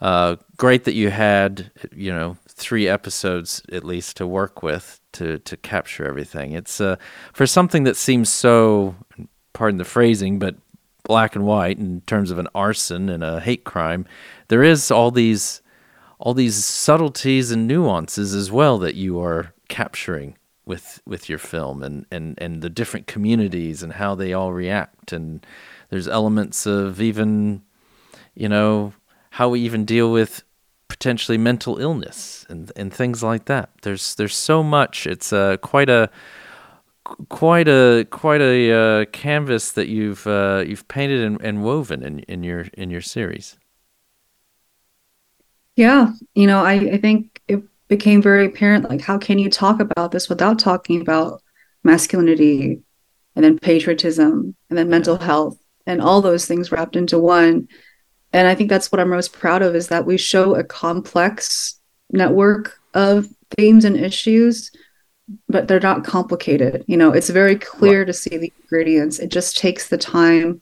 uh, 0.00 0.36
great 0.56 0.84
that 0.84 0.94
you 0.94 1.10
had, 1.10 1.70
you 1.94 2.12
know, 2.12 2.36
three 2.48 2.88
episodes 2.88 3.62
at 3.72 3.84
least 3.84 4.16
to 4.18 4.26
work 4.26 4.62
with 4.62 5.00
to, 5.12 5.38
to 5.40 5.56
capture 5.56 6.06
everything. 6.06 6.52
It's 6.52 6.80
uh, 6.80 6.96
for 7.32 7.46
something 7.46 7.84
that 7.84 7.96
seems 7.96 8.28
so, 8.28 8.94
pardon 9.52 9.78
the 9.78 9.84
phrasing, 9.84 10.38
but 10.38 10.56
black 11.04 11.34
and 11.34 11.44
white 11.44 11.78
in 11.78 12.00
terms 12.02 12.30
of 12.30 12.38
an 12.38 12.48
arson 12.54 13.08
and 13.08 13.22
a 13.24 13.40
hate 13.40 13.64
crime, 13.64 14.06
there 14.48 14.62
is 14.62 14.90
all 14.90 15.10
these 15.10 15.60
all 16.18 16.34
these 16.34 16.64
subtleties 16.64 17.50
and 17.50 17.66
nuances 17.66 18.32
as 18.32 18.50
well 18.50 18.78
that 18.78 18.94
you 18.94 19.20
are 19.20 19.52
capturing 19.68 20.36
with 20.64 21.02
with 21.04 21.28
your 21.28 21.38
film 21.38 21.82
and, 21.82 22.06
and, 22.12 22.38
and 22.38 22.62
the 22.62 22.70
different 22.70 23.08
communities 23.08 23.82
and 23.82 23.94
how 23.94 24.14
they 24.14 24.32
all 24.32 24.52
react. 24.52 25.12
And 25.12 25.44
there's 25.90 26.06
elements 26.06 26.66
of 26.66 27.00
even 27.00 27.62
you 28.34 28.48
know 28.48 28.92
how 29.30 29.48
we 29.48 29.60
even 29.60 29.84
deal 29.84 30.12
with 30.12 30.44
potentially 30.88 31.38
mental 31.38 31.78
illness 31.78 32.46
and 32.48 32.70
and 32.76 32.94
things 32.94 33.22
like 33.22 33.46
that. 33.46 33.70
There's 33.82 34.14
there's 34.14 34.36
so 34.36 34.62
much. 34.62 35.06
It's 35.06 35.32
uh, 35.32 35.56
quite 35.56 35.90
a 35.90 36.10
quite 37.28 37.68
a 37.68 38.06
quite 38.10 38.40
a 38.40 38.72
uh, 38.72 39.04
canvas 39.06 39.72
that 39.72 39.88
you've 39.88 40.26
uh, 40.26 40.64
you've 40.66 40.86
painted 40.88 41.22
and, 41.22 41.40
and 41.42 41.64
woven 41.64 42.02
in, 42.02 42.20
in 42.20 42.42
your 42.42 42.66
in 42.74 42.90
your 42.90 43.00
series. 43.00 43.56
Yeah, 45.76 46.12
you 46.34 46.46
know, 46.46 46.64
I, 46.64 46.74
I 46.74 46.98
think 46.98 47.40
it 47.48 47.62
became 47.88 48.22
very 48.22 48.46
apparent 48.46 48.88
like 48.88 49.00
how 49.00 49.18
can 49.18 49.38
you 49.38 49.50
talk 49.50 49.80
about 49.80 50.12
this 50.12 50.28
without 50.28 50.58
talking 50.58 51.00
about 51.00 51.42
masculinity 51.84 52.80
and 53.34 53.44
then 53.44 53.58
patriotism 53.58 54.54
and 54.68 54.78
then 54.78 54.88
mental 54.88 55.16
health 55.16 55.58
and 55.86 56.00
all 56.00 56.20
those 56.20 56.46
things 56.46 56.70
wrapped 56.70 56.96
into 56.96 57.18
one. 57.18 57.68
And 58.32 58.48
I 58.48 58.54
think 58.54 58.70
that's 58.70 58.90
what 58.90 59.00
I'm 59.00 59.10
most 59.10 59.32
proud 59.32 59.62
of 59.62 59.74
is 59.74 59.88
that 59.88 60.06
we 60.06 60.16
show 60.16 60.54
a 60.54 60.64
complex 60.64 61.78
network 62.10 62.78
of 62.94 63.26
themes 63.56 63.84
and 63.84 63.96
issues 63.96 64.70
but 65.48 65.68
they're 65.68 65.80
not 65.80 66.04
complicated. 66.04 66.84
You 66.86 66.96
know, 66.96 67.12
it's 67.12 67.30
very 67.30 67.56
clear 67.56 68.00
right. 68.00 68.06
to 68.06 68.12
see 68.12 68.36
the 68.36 68.52
ingredients. 68.62 69.18
It 69.18 69.30
just 69.30 69.56
takes 69.56 69.88
the 69.88 69.98
time 69.98 70.60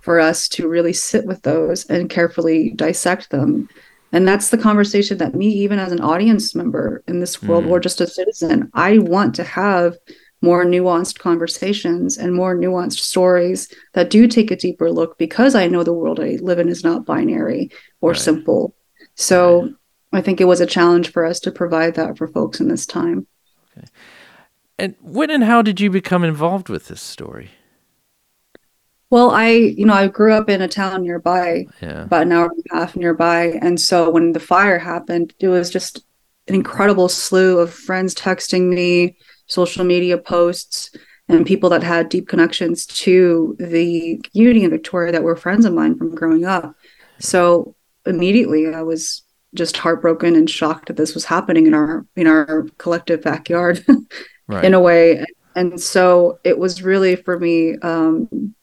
for 0.00 0.20
us 0.20 0.48
to 0.50 0.68
really 0.68 0.92
sit 0.92 1.26
with 1.26 1.42
those 1.42 1.84
and 1.86 2.10
carefully 2.10 2.70
dissect 2.70 3.30
them. 3.30 3.68
And 4.12 4.26
that's 4.26 4.50
the 4.50 4.58
conversation 4.58 5.18
that 5.18 5.34
me, 5.34 5.48
even 5.48 5.78
as 5.78 5.92
an 5.92 6.00
audience 6.00 6.54
member 6.54 7.02
in 7.08 7.20
this 7.20 7.42
world 7.42 7.64
mm. 7.64 7.70
or 7.70 7.80
just 7.80 8.00
a 8.00 8.06
citizen, 8.06 8.70
I 8.72 8.98
want 8.98 9.34
to 9.34 9.44
have 9.44 9.96
more 10.42 10.64
nuanced 10.64 11.18
conversations 11.18 12.18
and 12.18 12.34
more 12.34 12.54
nuanced 12.54 13.00
stories 13.00 13.72
that 13.94 14.10
do 14.10 14.28
take 14.28 14.50
a 14.50 14.56
deeper 14.56 14.92
look 14.92 15.18
because 15.18 15.54
I 15.54 15.66
know 15.66 15.82
the 15.82 15.92
world 15.92 16.20
I 16.20 16.38
live 16.40 16.58
in 16.58 16.68
is 16.68 16.84
not 16.84 17.04
binary 17.06 17.70
or 18.00 18.10
right. 18.10 18.18
simple. 18.18 18.74
So 19.16 19.62
right. 19.62 19.72
I 20.12 20.20
think 20.20 20.40
it 20.40 20.44
was 20.44 20.60
a 20.60 20.66
challenge 20.66 21.10
for 21.10 21.24
us 21.24 21.40
to 21.40 21.50
provide 21.50 21.94
that 21.96 22.16
for 22.16 22.28
folks 22.28 22.60
in 22.60 22.68
this 22.68 22.86
time. 22.86 23.26
And 24.78 24.94
when 25.00 25.30
and 25.30 25.44
how 25.44 25.62
did 25.62 25.80
you 25.80 25.90
become 25.90 26.24
involved 26.24 26.68
with 26.68 26.88
this 26.88 27.00
story? 27.00 27.50
Well, 29.08 29.30
I, 29.30 29.48
you 29.48 29.86
know, 29.86 29.94
I 29.94 30.08
grew 30.08 30.32
up 30.32 30.50
in 30.50 30.60
a 30.60 30.68
town 30.68 31.04
nearby, 31.04 31.66
yeah. 31.80 32.02
about 32.02 32.22
an 32.22 32.32
hour 32.32 32.50
and 32.50 32.64
a 32.70 32.76
half 32.76 32.96
nearby. 32.96 33.58
And 33.62 33.80
so 33.80 34.10
when 34.10 34.32
the 34.32 34.40
fire 34.40 34.78
happened, 34.78 35.32
it 35.38 35.48
was 35.48 35.70
just 35.70 36.04
an 36.48 36.54
incredible 36.54 37.08
slew 37.08 37.58
of 37.58 37.72
friends 37.72 38.14
texting 38.14 38.68
me, 38.68 39.16
social 39.46 39.84
media 39.84 40.18
posts, 40.18 40.90
and 41.28 41.46
people 41.46 41.70
that 41.70 41.82
had 41.82 42.08
deep 42.08 42.28
connections 42.28 42.86
to 42.86 43.56
the 43.58 44.20
community 44.30 44.64
in 44.64 44.70
Victoria 44.70 45.12
that 45.12 45.22
were 45.22 45.36
friends 45.36 45.64
of 45.64 45.72
mine 45.72 45.96
from 45.96 46.14
growing 46.14 46.44
up. 46.44 46.74
So 47.18 47.74
immediately 48.04 48.72
I 48.72 48.82
was 48.82 49.22
just 49.54 49.76
heartbroken 49.76 50.36
and 50.36 50.48
shocked 50.48 50.88
that 50.88 50.96
this 50.96 51.14
was 51.14 51.24
happening 51.24 51.66
in 51.66 51.74
our 51.74 52.06
in 52.14 52.26
our 52.26 52.66
collective 52.78 53.22
backyard 53.22 53.84
right. 54.48 54.64
in 54.64 54.74
a 54.74 54.80
way 54.80 55.24
and 55.54 55.80
so 55.80 56.38
it 56.44 56.58
was 56.58 56.82
really 56.82 57.16
for 57.16 57.38
me 57.38 57.76
um, 57.78 58.54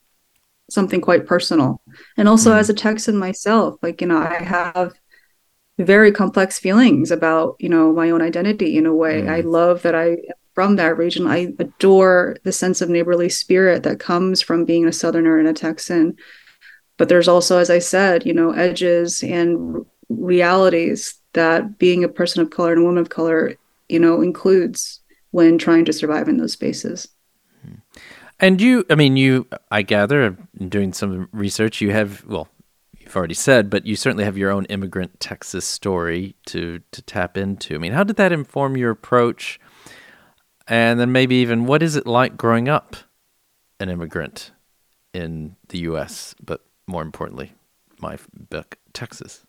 something 0.70 1.02
quite 1.02 1.26
personal 1.26 1.82
and 2.18 2.28
also 2.28 2.52
mm. 2.52 2.58
as 2.58 2.70
a 2.70 2.74
texan 2.74 3.18
myself 3.18 3.76
like 3.82 4.02
you 4.02 4.08
know 4.08 4.18
i 4.18 4.42
have 4.42 4.94
very 5.80 6.12
complex 6.12 6.60
feelings 6.60 7.12
about 7.12 7.56
you 7.60 7.70
know 7.70 7.92
my 7.92 8.10
own 8.10 8.22
identity 8.22 8.78
in 8.78 8.86
a 8.86 8.94
way 8.94 9.22
mm. 9.22 9.30
i 9.30 9.42
love 9.42 9.82
that 9.82 9.96
i 9.96 10.10
am 10.12 10.18
from 10.54 10.76
that 10.76 10.98
region 10.98 11.26
i 11.26 11.52
adore 11.60 12.38
the 12.44 12.52
sense 12.52 12.80
of 12.80 12.90
neighborly 12.90 13.28
spirit 13.28 13.82
that 13.84 14.00
comes 14.00 14.42
from 14.42 14.66
being 14.66 14.86
a 14.86 14.94
southerner 14.94 15.40
and 15.40 15.48
a 15.48 15.54
texan 15.54 16.16
but 16.98 17.10
there's 17.10 17.28
also 17.28 17.58
as 17.58 17.72
i 17.72 17.80
said 17.80 18.26
you 18.26 18.34
know 18.34 18.52
edges 18.52 19.24
and 19.24 19.84
realities 20.10 21.16
that 21.34 21.78
being 21.78 22.04
a 22.04 22.10
person 22.10 22.42
of 22.42 22.50
color 22.50 22.74
and 22.74 22.82
a 22.82 22.86
woman 22.86 23.02
of 23.02 23.10
color, 23.10 23.56
you 23.90 24.00
know, 24.00 24.22
includes 24.22 25.00
when 25.34 25.58
trying 25.58 25.84
to 25.84 25.92
survive 25.92 26.30
in 26.30 26.38
those 26.38 26.54
spaces. 26.54 27.08
And 28.40 28.62
you, 28.62 28.86
I 28.90 28.94
mean, 28.94 29.18
you, 29.18 29.48
I 29.72 29.82
gather, 29.82 30.38
doing 30.70 30.94
some 30.94 31.28
research, 31.32 31.82
you 31.82 31.92
have, 31.92 32.24
well, 32.26 32.48
you've 33.00 33.16
already 33.16 33.34
said, 33.34 33.68
but 33.68 33.88
you 33.88 33.96
certainly 33.96 34.26
have 34.26 34.38
your 34.38 34.52
own 34.52 34.66
immigrant 34.66 35.20
Texas 35.20 35.66
story 35.66 36.36
to 36.48 36.82
to 36.92 37.02
tap 37.02 37.36
into. 37.36 37.74
I 37.74 37.80
mean, 37.80 37.94
how 37.94 38.04
did 38.04 38.16
that 38.18 38.32
inform 38.32 38.78
your 38.78 38.92
approach? 38.92 39.60
And 40.68 41.00
then 41.00 41.12
maybe 41.12 41.36
even 41.36 41.66
what 41.66 41.82
is 41.82 41.96
it 41.96 42.06
like 42.06 42.38
growing 42.38 42.70
up 42.70 42.96
an 43.80 43.90
immigrant 43.90 44.52
in 45.14 45.56
the 45.70 45.80
U.S., 45.80 46.36
but 46.44 46.62
more 46.86 47.02
importantly, 47.02 47.54
my 48.00 48.18
book, 48.50 48.78
Texas? 48.94 49.46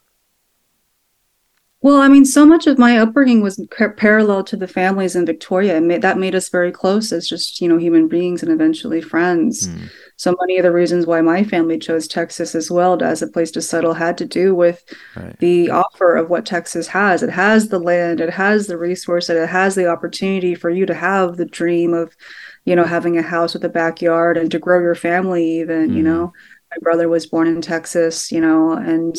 Well, 1.85 2.01
I 2.01 2.09
mean, 2.09 2.25
so 2.25 2.47
much 2.47 2.67
of 2.67 2.79
my 2.79 2.97
upbringing 2.97 3.43
was 3.43 3.61
parallel 3.99 4.43
to 4.45 4.57
the 4.57 4.67
families 4.67 5.15
in 5.15 5.27
Victoria, 5.27 5.77
and 5.77 5.91
that 5.91 6.17
made 6.17 6.35
us 6.35 6.49
very 6.49 6.73
close 6.73 7.13
as 7.13 7.29
just 7.29 7.61
you 7.61 7.69
know 7.69 7.77
human 7.77 8.09
beings 8.09 8.43
and 8.43 8.51
eventually 8.51 9.03
friends. 9.03 9.69
Mm. 9.69 9.91
So 10.17 10.35
many 10.41 10.57
of 10.57 10.63
the 10.63 10.73
reasons 10.73 11.05
why 11.05 11.21
my 11.21 11.45
family 11.45 11.79
chose 11.79 12.09
Texas 12.09 12.55
as 12.55 12.71
well 12.71 13.03
as 13.03 13.21
a 13.21 13.27
place 13.27 13.51
to 13.51 13.61
settle 13.61 13.93
had 13.93 14.17
to 14.17 14.25
do 14.25 14.55
with 14.55 14.83
right. 15.15 15.39
the 15.41 15.69
offer 15.69 16.17
of 16.17 16.31
what 16.31 16.47
Texas 16.47 16.87
has. 16.87 17.23
It 17.23 17.29
has 17.29 17.69
the 17.69 17.79
land, 17.79 18.19
it 18.19 18.31
has 18.31 18.67
the 18.67 18.79
resource, 18.79 19.29
it 19.29 19.47
has 19.47 19.75
the 19.75 19.87
opportunity 19.87 20.55
for 20.55 20.71
you 20.71 20.87
to 20.87 20.95
have 20.95 21.37
the 21.37 21.45
dream 21.45 21.93
of, 21.93 22.17
you 22.65 22.75
know, 22.75 22.85
having 22.85 23.19
a 23.19 23.23
house 23.23 23.53
with 23.53 23.63
a 23.63 23.69
backyard 23.69 24.39
and 24.39 24.51
to 24.53 24.59
grow 24.59 24.81
your 24.81 24.95
family. 24.95 25.61
Even 25.61 25.91
mm. 25.91 25.97
you 25.97 26.01
hmm. 26.01 26.05
know, 26.05 26.33
my 26.71 26.79
brother 26.81 27.11
was 27.11 27.27
born 27.27 27.47
in 27.47 27.61
Texas, 27.61 28.33
you 28.33 28.41
know, 28.41 28.73
and 28.73 29.19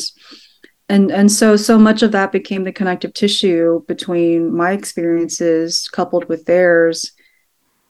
and 0.88 1.10
and 1.10 1.30
so 1.30 1.56
so 1.56 1.78
much 1.78 2.02
of 2.02 2.12
that 2.12 2.32
became 2.32 2.64
the 2.64 2.72
connective 2.72 3.12
tissue 3.12 3.84
between 3.86 4.54
my 4.54 4.72
experiences 4.72 5.88
coupled 5.88 6.24
with 6.28 6.44
theirs 6.44 7.12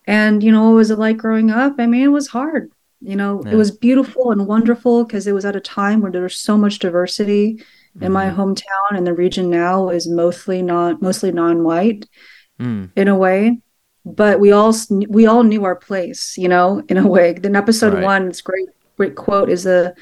and 0.07 0.43
you 0.43 0.51
know 0.51 0.71
what 0.71 0.77
was 0.77 0.91
it 0.91 0.99
like 0.99 1.17
growing 1.17 1.51
up 1.51 1.75
i 1.79 1.87
mean 1.87 2.03
it 2.03 2.09
was 2.09 2.29
hard 2.29 2.71
you 3.01 3.17
know 3.17 3.43
yeah. 3.45 3.53
it 3.53 3.55
was 3.57 3.71
beautiful 3.71 4.31
and 4.31 4.47
wonderful 4.47 5.05
because 5.05 5.27
it 5.27 5.33
was 5.33 5.45
at 5.45 5.57
a 5.57 5.61
time 5.61 6.01
where 6.01 6.13
there 6.13 6.23
was 6.23 6.37
so 6.37 6.57
much 6.57 6.79
diversity 6.79 7.55
mm-hmm. 7.55 8.05
in 8.05 8.13
my 8.13 8.27
mm-hmm. 8.27 8.41
hometown 8.41 8.97
and 8.97 9.07
the 9.07 9.15
region 9.15 9.51
now 9.51 9.89
is 9.89 10.09
mostly 10.09 10.63
not 10.63 11.03
mostly 11.03 11.31
non-white 11.31 12.07
mm. 12.59 12.91
in 12.97 13.09
a 13.09 13.17
way 13.17 13.59
but 14.07 14.41
we 14.41 14.53
all 14.53 14.75
we 15.09 15.27
all 15.27 15.43
knew 15.43 15.65
our 15.65 15.77
place 15.77 16.39
you 16.39 16.49
know 16.49 16.83
in 16.89 16.97
a 16.97 17.07
way 17.07 17.37
in 17.43 17.57
episode 17.57 17.93
right. 17.93 18.03
one 18.03 18.29
it's 18.29 18.41
great 18.41 18.69
great 18.97 19.17
quote 19.17 19.51
is 19.51 19.67
a 19.67 19.95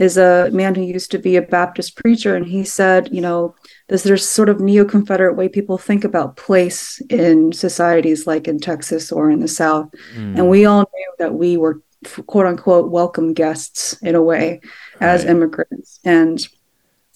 is 0.00 0.16
a 0.16 0.48
man 0.50 0.74
who 0.74 0.82
used 0.82 1.10
to 1.10 1.18
be 1.18 1.36
a 1.36 1.42
Baptist 1.42 1.94
preacher, 1.94 2.34
and 2.34 2.46
he 2.46 2.64
said, 2.64 3.12
you 3.12 3.20
know, 3.20 3.54
there's, 3.86 4.02
there's 4.02 4.26
sort 4.26 4.48
of 4.48 4.58
neo-Confederate 4.58 5.36
way 5.36 5.46
people 5.46 5.76
think 5.76 6.04
about 6.04 6.36
place 6.36 7.02
in 7.10 7.52
societies 7.52 8.26
like 8.26 8.48
in 8.48 8.58
Texas 8.58 9.12
or 9.12 9.30
in 9.30 9.40
the 9.40 9.48
South, 9.48 9.90
mm. 10.16 10.36
and 10.36 10.48
we 10.48 10.64
all 10.64 10.80
knew 10.80 11.12
that 11.18 11.34
we 11.34 11.58
were 11.58 11.82
quote 12.26 12.46
unquote 12.46 12.90
welcome 12.90 13.34
guests 13.34 14.00
in 14.00 14.14
a 14.14 14.22
way 14.22 14.60
right. 15.00 15.10
as 15.10 15.26
immigrants. 15.26 16.00
And 16.02 16.48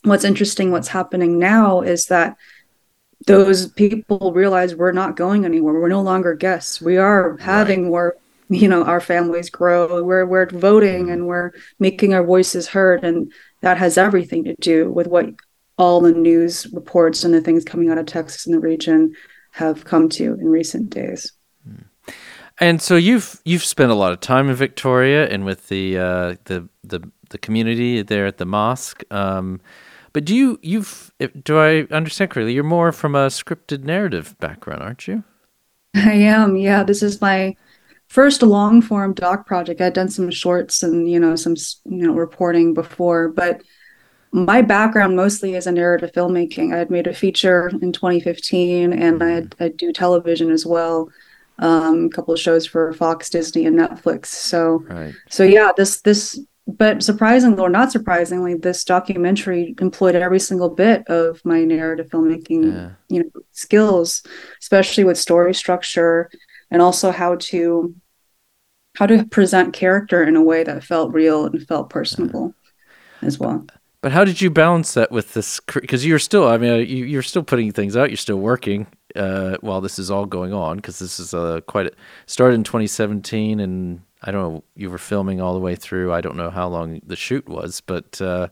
what's 0.03 0.25
interesting, 0.25 0.71
what's 0.71 0.89
happening 0.89 1.39
now 1.39 1.81
is 1.81 2.07
that 2.07 2.37
those 3.27 3.69
people 3.73 4.35
realize 4.35 4.75
we're 4.75 4.93
not 4.93 5.17
going 5.17 5.47
anywhere. 5.47 5.73
We're 5.73 5.89
no 5.89 6.03
longer 6.03 6.35
guests. 6.35 6.83
We 6.83 6.99
are 6.99 7.39
having 7.39 7.85
right. 7.85 7.89
more 7.89 8.17
you 8.49 8.69
know 8.69 8.85
our 8.85 9.01
families 9.01 9.51
grow 9.51 10.03
we're 10.03 10.27
we're 10.27 10.47
voting 10.51 11.11
and 11.11 11.27
we're 11.27 11.51
making 11.79 12.13
our 12.15 12.25
voices 12.25 12.69
heard 12.69 13.03
and 13.05 13.33
that 13.63 13.79
has 13.79 13.97
everything 13.97 14.45
to 14.45 14.55
do 14.57 14.91
with 14.91 15.07
what 15.07 15.27
all 15.79 16.01
the 16.01 16.13
news 16.13 16.67
reports 16.73 17.25
and 17.25 17.35
the 17.35 17.41
things 17.41 17.65
coming 17.65 17.91
out 17.91 17.99
of 17.99 18.07
texas 18.07 18.47
and 18.47 18.55
the 18.55 18.61
region 18.61 19.15
have 19.53 19.85
come 19.85 20.09
to 20.09 20.35
in 20.35 20.49
recent 20.49 20.91
days 20.91 21.33
And 22.59 22.81
so 22.81 22.97
you've 22.97 23.41
you've 23.45 23.65
spent 23.65 23.91
a 23.91 23.95
lot 23.95 24.13
of 24.13 24.21
time 24.21 24.49
in 24.49 24.55
Victoria 24.55 25.29
and 25.29 25.45
with 25.45 25.69
the 25.69 25.99
uh, 25.99 26.37
the 26.45 26.69
the 26.85 27.11
the 27.31 27.39
community 27.39 28.03
there 28.03 28.27
at 28.27 28.39
the 28.39 28.47
mosque. 28.47 29.03
Um, 29.11 29.61
but 30.13 30.25
do 30.25 30.35
you 30.37 30.61
you've 30.63 31.11
do 31.43 31.59
I 31.59 31.83
understand 31.93 32.31
correctly? 32.31 32.53
You're 32.53 32.63
more 32.63 32.93
from 32.93 33.15
a 33.17 33.27
scripted 33.27 33.83
narrative 33.83 34.39
background, 34.39 34.83
aren't 34.83 35.09
you? 35.09 35.25
I 35.95 36.13
am. 36.13 36.57
Yeah, 36.57 36.85
this 36.85 37.03
is 37.03 37.21
my 37.21 37.57
first 38.09 38.43
long 38.43 38.83
form 38.83 39.15
doc 39.15 39.47
project. 39.47 39.81
I'd 39.81 39.93
done 39.93 40.09
some 40.09 40.31
shorts 40.31 40.83
and 40.83 41.09
you 41.09 41.21
know 41.21 41.37
some 41.37 41.55
you 41.85 42.07
know 42.07 42.15
reporting 42.15 42.75
before, 42.75 43.29
but 43.29 43.63
my 44.33 44.63
background 44.63 45.15
mostly 45.15 45.55
is 45.55 45.67
in 45.67 45.75
narrative 45.75 46.11
filmmaking. 46.13 46.75
I 46.75 46.79
had 46.79 46.91
made 46.91 47.07
a 47.07 47.15
feature 47.15 47.69
in 47.81 47.93
2015, 47.93 48.93
and 48.93 49.23
I 49.23 49.31
had, 49.31 49.55
I 49.61 49.69
do 49.69 49.93
television 49.93 50.51
as 50.51 50.67
well 50.67 51.09
um, 51.59 52.07
a 52.07 52.09
couple 52.09 52.35
of 52.35 52.41
shows 52.41 52.67
for 52.67 52.93
Fox, 52.93 53.31
Disney, 53.31 53.67
and 53.67 53.79
Netflix. 53.79 54.27
So, 54.27 54.85
right. 54.89 55.15
so 55.31 55.45
yeah, 55.45 55.71
this 55.77 56.01
this, 56.01 56.41
but 56.67 57.03
surprisingly 57.03 57.61
or 57.61 57.69
not 57.69 57.93
surprisingly, 57.93 58.55
this 58.55 58.85
documentary 58.85 59.75
employed 59.81 60.17
every 60.17 60.41
single 60.41 60.71
bit 60.71 61.07
of 61.09 61.45
my 61.45 61.65
narrative 61.65 62.09
filmmaking, 62.09 62.73
yeah. 62.73 62.91
you 63.09 63.23
know, 63.23 63.31
skills, 63.53 64.23
especially 64.61 65.05
with 65.05 65.19
story 65.19 65.55
structure 65.55 66.31
and 66.75 66.83
also 66.83 67.13
how 67.13 67.37
to 67.37 67.95
how 68.97 69.07
to 69.07 69.25
present 69.27 69.73
character 69.73 70.25
in 70.25 70.35
a 70.35 70.43
way 70.43 70.65
that 70.65 70.83
felt 70.83 71.13
real 71.13 71.47
and 71.47 71.67
felt 71.67 71.89
personable 71.89 72.53
as 73.23 73.39
well. 73.39 73.65
But 74.01 74.11
how 74.11 74.25
did 74.25 74.41
you 74.41 74.51
balance 74.51 74.93
that 74.95 75.11
with 75.13 75.35
this? 75.35 75.61
Because 75.61 76.05
you're 76.05 76.19
still, 76.19 76.47
I 76.47 76.59
mean, 76.59 76.87
you, 76.87 77.05
you're 77.05 77.23
still 77.23 77.43
putting 77.43 77.73
things 77.73 77.97
out. 77.97 78.11
You're 78.11 78.17
still 78.17 78.39
working 78.39 78.87
uh, 79.17 79.57
while 79.61 79.81
this 79.81 79.99
is 79.99 80.11
all 80.11 80.27
going 80.27 80.53
on. 80.53 80.77
Because 80.77 80.99
this 80.99 81.19
is 81.19 81.33
uh, 81.33 81.61
quite 81.63 81.87
a, 81.87 81.93
started 82.27 82.57
in 82.57 82.65
2017, 82.65 83.61
and 83.61 84.03
I 84.23 84.31
don't 84.31 84.43
know. 84.43 84.65
You 84.77 84.91
were 84.91 84.99
filming 84.99 85.41
all 85.41 85.55
the 85.55 85.61
way 85.61 85.77
through. 85.77 86.13
I 86.13 86.21
don't 86.21 86.37
know 86.37 86.51
how 86.51 86.69
long 86.69 87.01
the 87.07 87.17
shoot 87.17 87.49
was, 87.49 87.81
but 87.81 88.21
uh, 88.21 88.49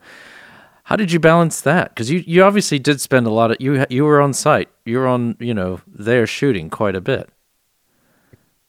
how 0.84 0.96
did 0.96 1.12
you 1.12 1.20
balance 1.20 1.60
that? 1.60 1.90
Because 1.90 2.10
you, 2.10 2.22
you 2.26 2.42
obviously 2.44 2.78
did 2.78 3.00
spend 3.00 3.26
a 3.26 3.30
lot 3.30 3.50
of 3.50 3.58
you 3.60 3.84
you 3.90 4.04
were 4.04 4.20
on 4.20 4.32
site. 4.32 4.70
You 4.84 4.98
were 4.98 5.08
on 5.08 5.36
you 5.38 5.54
know 5.54 5.80
there 5.86 6.26
shooting 6.26 6.70
quite 6.70 6.96
a 6.96 7.00
bit 7.00 7.28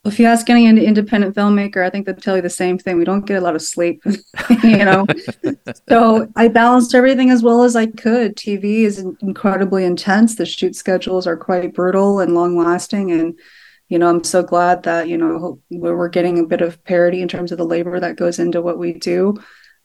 if 0.05 0.19
you 0.19 0.25
ask 0.25 0.49
any 0.49 0.67
independent 0.85 1.33
filmmaker, 1.33 1.85
I 1.85 1.89
think 1.89 2.05
they'll 2.05 2.15
tell 2.15 2.35
you 2.35 2.41
the 2.41 2.49
same 2.49 2.77
thing. 2.77 2.97
We 2.97 3.05
don't 3.05 3.25
get 3.25 3.41
a 3.41 3.45
lot 3.45 3.55
of 3.55 3.61
sleep, 3.61 4.03
you 4.63 4.83
know. 4.83 5.05
so 5.87 6.27
I 6.35 6.49
balanced 6.49 6.93
everything 6.93 7.29
as 7.29 7.41
well 7.41 7.63
as 7.63 7.75
I 7.75 7.85
could. 7.85 8.35
TV 8.35 8.81
is 8.81 8.99
incredibly 9.21 9.85
intense. 9.85 10.35
The 10.35 10.45
shoot 10.45 10.75
schedules 10.75 11.25
are 11.25 11.37
quite 11.37 11.73
brutal 11.73 12.19
and 12.19 12.35
long 12.35 12.57
lasting, 12.57 13.11
and 13.11 13.39
you 13.87 13.97
know, 13.97 14.09
I'm 14.09 14.23
so 14.25 14.43
glad 14.43 14.83
that 14.83 15.07
you 15.07 15.17
know 15.17 15.59
we're 15.69 16.09
getting 16.09 16.39
a 16.39 16.45
bit 16.47 16.61
of 16.61 16.83
parity 16.83 17.21
in 17.21 17.29
terms 17.29 17.53
of 17.53 17.57
the 17.57 17.65
labor 17.65 17.99
that 18.01 18.17
goes 18.17 18.39
into 18.39 18.61
what 18.61 18.77
we 18.77 18.93
do. 18.93 19.35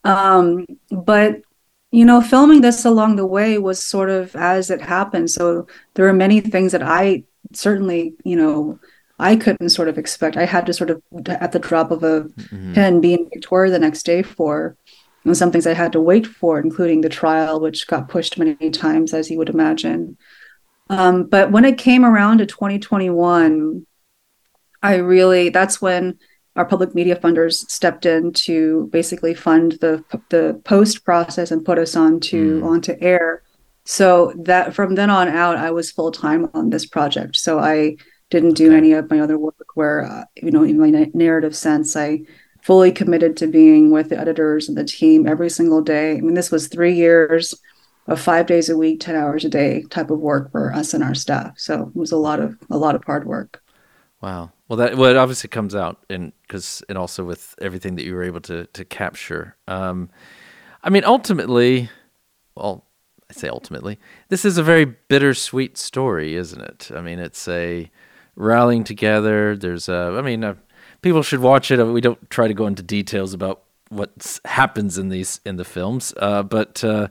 Um, 0.02 0.66
but 0.90 1.42
you 1.92 2.04
know, 2.04 2.20
filming 2.20 2.60
this 2.60 2.84
along 2.84 3.16
the 3.16 3.26
way 3.26 3.56
was 3.58 3.82
sort 3.82 4.10
of 4.10 4.34
as 4.34 4.70
it 4.70 4.82
happened. 4.82 5.30
So 5.30 5.68
there 5.94 6.08
are 6.08 6.12
many 6.12 6.40
things 6.40 6.72
that 6.72 6.82
I 6.82 7.22
certainly, 7.52 8.14
you 8.24 8.34
know 8.34 8.80
I 9.18 9.36
couldn't 9.36 9.70
sort 9.70 9.88
of 9.88 9.98
expect. 9.98 10.36
I 10.36 10.44
had 10.44 10.66
to 10.66 10.72
sort 10.72 10.90
of, 10.90 11.02
at 11.26 11.52
the 11.52 11.58
drop 11.58 11.90
of 11.90 12.02
a 12.04 12.22
mm-hmm. 12.22 12.74
pen, 12.74 13.00
be 13.00 13.14
in 13.14 13.28
Victoria 13.32 13.70
the 13.70 13.78
next 13.78 14.04
day 14.04 14.22
for. 14.22 14.76
And 15.24 15.36
some 15.36 15.50
things 15.50 15.66
I 15.66 15.74
had 15.74 15.92
to 15.92 16.00
wait 16.00 16.26
for, 16.26 16.60
including 16.60 17.00
the 17.00 17.08
trial, 17.08 17.60
which 17.60 17.86
got 17.86 18.08
pushed 18.08 18.38
many 18.38 18.70
times, 18.70 19.12
as 19.12 19.30
you 19.30 19.38
would 19.38 19.48
imagine. 19.48 20.16
Um, 20.88 21.24
but 21.24 21.50
when 21.50 21.64
it 21.64 21.76
came 21.78 22.04
around 22.04 22.38
to 22.38 22.46
2021, 22.46 23.86
I 24.82 24.94
really, 24.96 25.48
that's 25.48 25.82
when 25.82 26.18
our 26.56 26.64
public 26.64 26.94
media 26.94 27.16
funders 27.16 27.68
stepped 27.70 28.06
in 28.06 28.32
to 28.32 28.88
basically 28.92 29.32
fund 29.32 29.72
the 29.80 30.04
the 30.28 30.60
post 30.64 31.04
process 31.04 31.52
and 31.52 31.64
put 31.64 31.78
us 31.78 31.94
onto 31.94 32.60
mm. 32.60 32.64
onto 32.64 32.96
air. 33.00 33.42
So 33.84 34.32
that 34.44 34.74
from 34.74 34.96
then 34.96 35.08
on 35.08 35.28
out, 35.28 35.56
I 35.56 35.70
was 35.70 35.90
full 35.90 36.10
time 36.10 36.50
on 36.54 36.70
this 36.70 36.84
project. 36.84 37.36
So 37.36 37.58
I 37.58 37.96
didn't 38.30 38.54
do 38.54 38.74
any 38.74 38.92
of 38.92 39.10
my 39.10 39.20
other 39.20 39.38
work 39.38 39.66
where 39.74 40.04
uh, 40.04 40.24
you 40.36 40.50
know 40.50 40.62
in 40.62 40.78
my 40.78 40.90
narrative 41.14 41.56
sense 41.56 41.96
i 41.96 42.20
fully 42.62 42.92
committed 42.92 43.36
to 43.36 43.46
being 43.46 43.90
with 43.90 44.10
the 44.10 44.18
editors 44.18 44.68
and 44.68 44.76
the 44.76 44.84
team 44.84 45.26
every 45.26 45.50
single 45.50 45.80
day. 45.82 46.18
I 46.18 46.20
mean 46.20 46.34
this 46.34 46.50
was 46.50 46.68
three 46.68 46.94
years 46.94 47.54
of 48.06 48.20
five 48.20 48.46
days 48.46 48.68
a 48.68 48.76
week 48.76 49.00
10 49.00 49.16
hours 49.16 49.44
a 49.44 49.48
day 49.48 49.84
type 49.90 50.10
of 50.10 50.18
work 50.18 50.50
for 50.50 50.72
us 50.72 50.94
and 50.94 51.04
our 51.04 51.14
staff. 51.14 51.58
So 51.58 51.84
it 51.94 51.96
was 51.96 52.12
a 52.12 52.16
lot 52.16 52.40
of 52.40 52.58
a 52.70 52.76
lot 52.76 52.94
of 52.94 53.04
hard 53.04 53.26
work. 53.26 53.62
Wow. 54.20 54.52
Well 54.68 54.76
that 54.76 54.96
well 54.96 55.10
it 55.10 55.16
obviously 55.16 55.48
comes 55.48 55.74
out 55.74 56.04
and 56.10 56.32
because 56.42 56.82
and 56.88 56.98
also 56.98 57.24
with 57.24 57.54
everything 57.60 57.96
that 57.96 58.04
you 58.04 58.14
were 58.14 58.24
able 58.24 58.40
to 58.42 58.66
to 58.66 58.84
capture. 58.84 59.56
Um 59.66 60.10
i 60.82 60.90
mean 60.90 61.04
ultimately 61.04 61.90
well 62.54 62.84
I 63.30 63.34
say 63.34 63.48
ultimately, 63.48 63.98
this 64.30 64.46
is 64.46 64.56
a 64.56 64.62
very 64.62 64.86
bittersweet 64.86 65.76
story, 65.76 66.34
isn't 66.34 66.62
it? 66.62 66.90
I 66.94 67.02
mean, 67.02 67.18
it's 67.18 67.46
a 67.46 67.90
rallying 68.38 68.84
together. 68.84 69.56
There's, 69.56 69.88
uh, 69.88 70.16
I 70.16 70.22
mean, 70.22 70.44
uh, 70.44 70.54
people 71.02 71.22
should 71.22 71.40
watch 71.40 71.70
it. 71.70 71.84
We 71.84 72.00
don't 72.00 72.30
try 72.30 72.48
to 72.48 72.54
go 72.54 72.66
into 72.66 72.82
details 72.82 73.34
about 73.34 73.64
what 73.90 74.38
happens 74.44 74.98
in 74.98 75.08
these 75.08 75.40
in 75.44 75.56
the 75.56 75.64
films, 75.64 76.14
uh, 76.18 76.42
but 76.42 76.82
uh, 76.84 77.08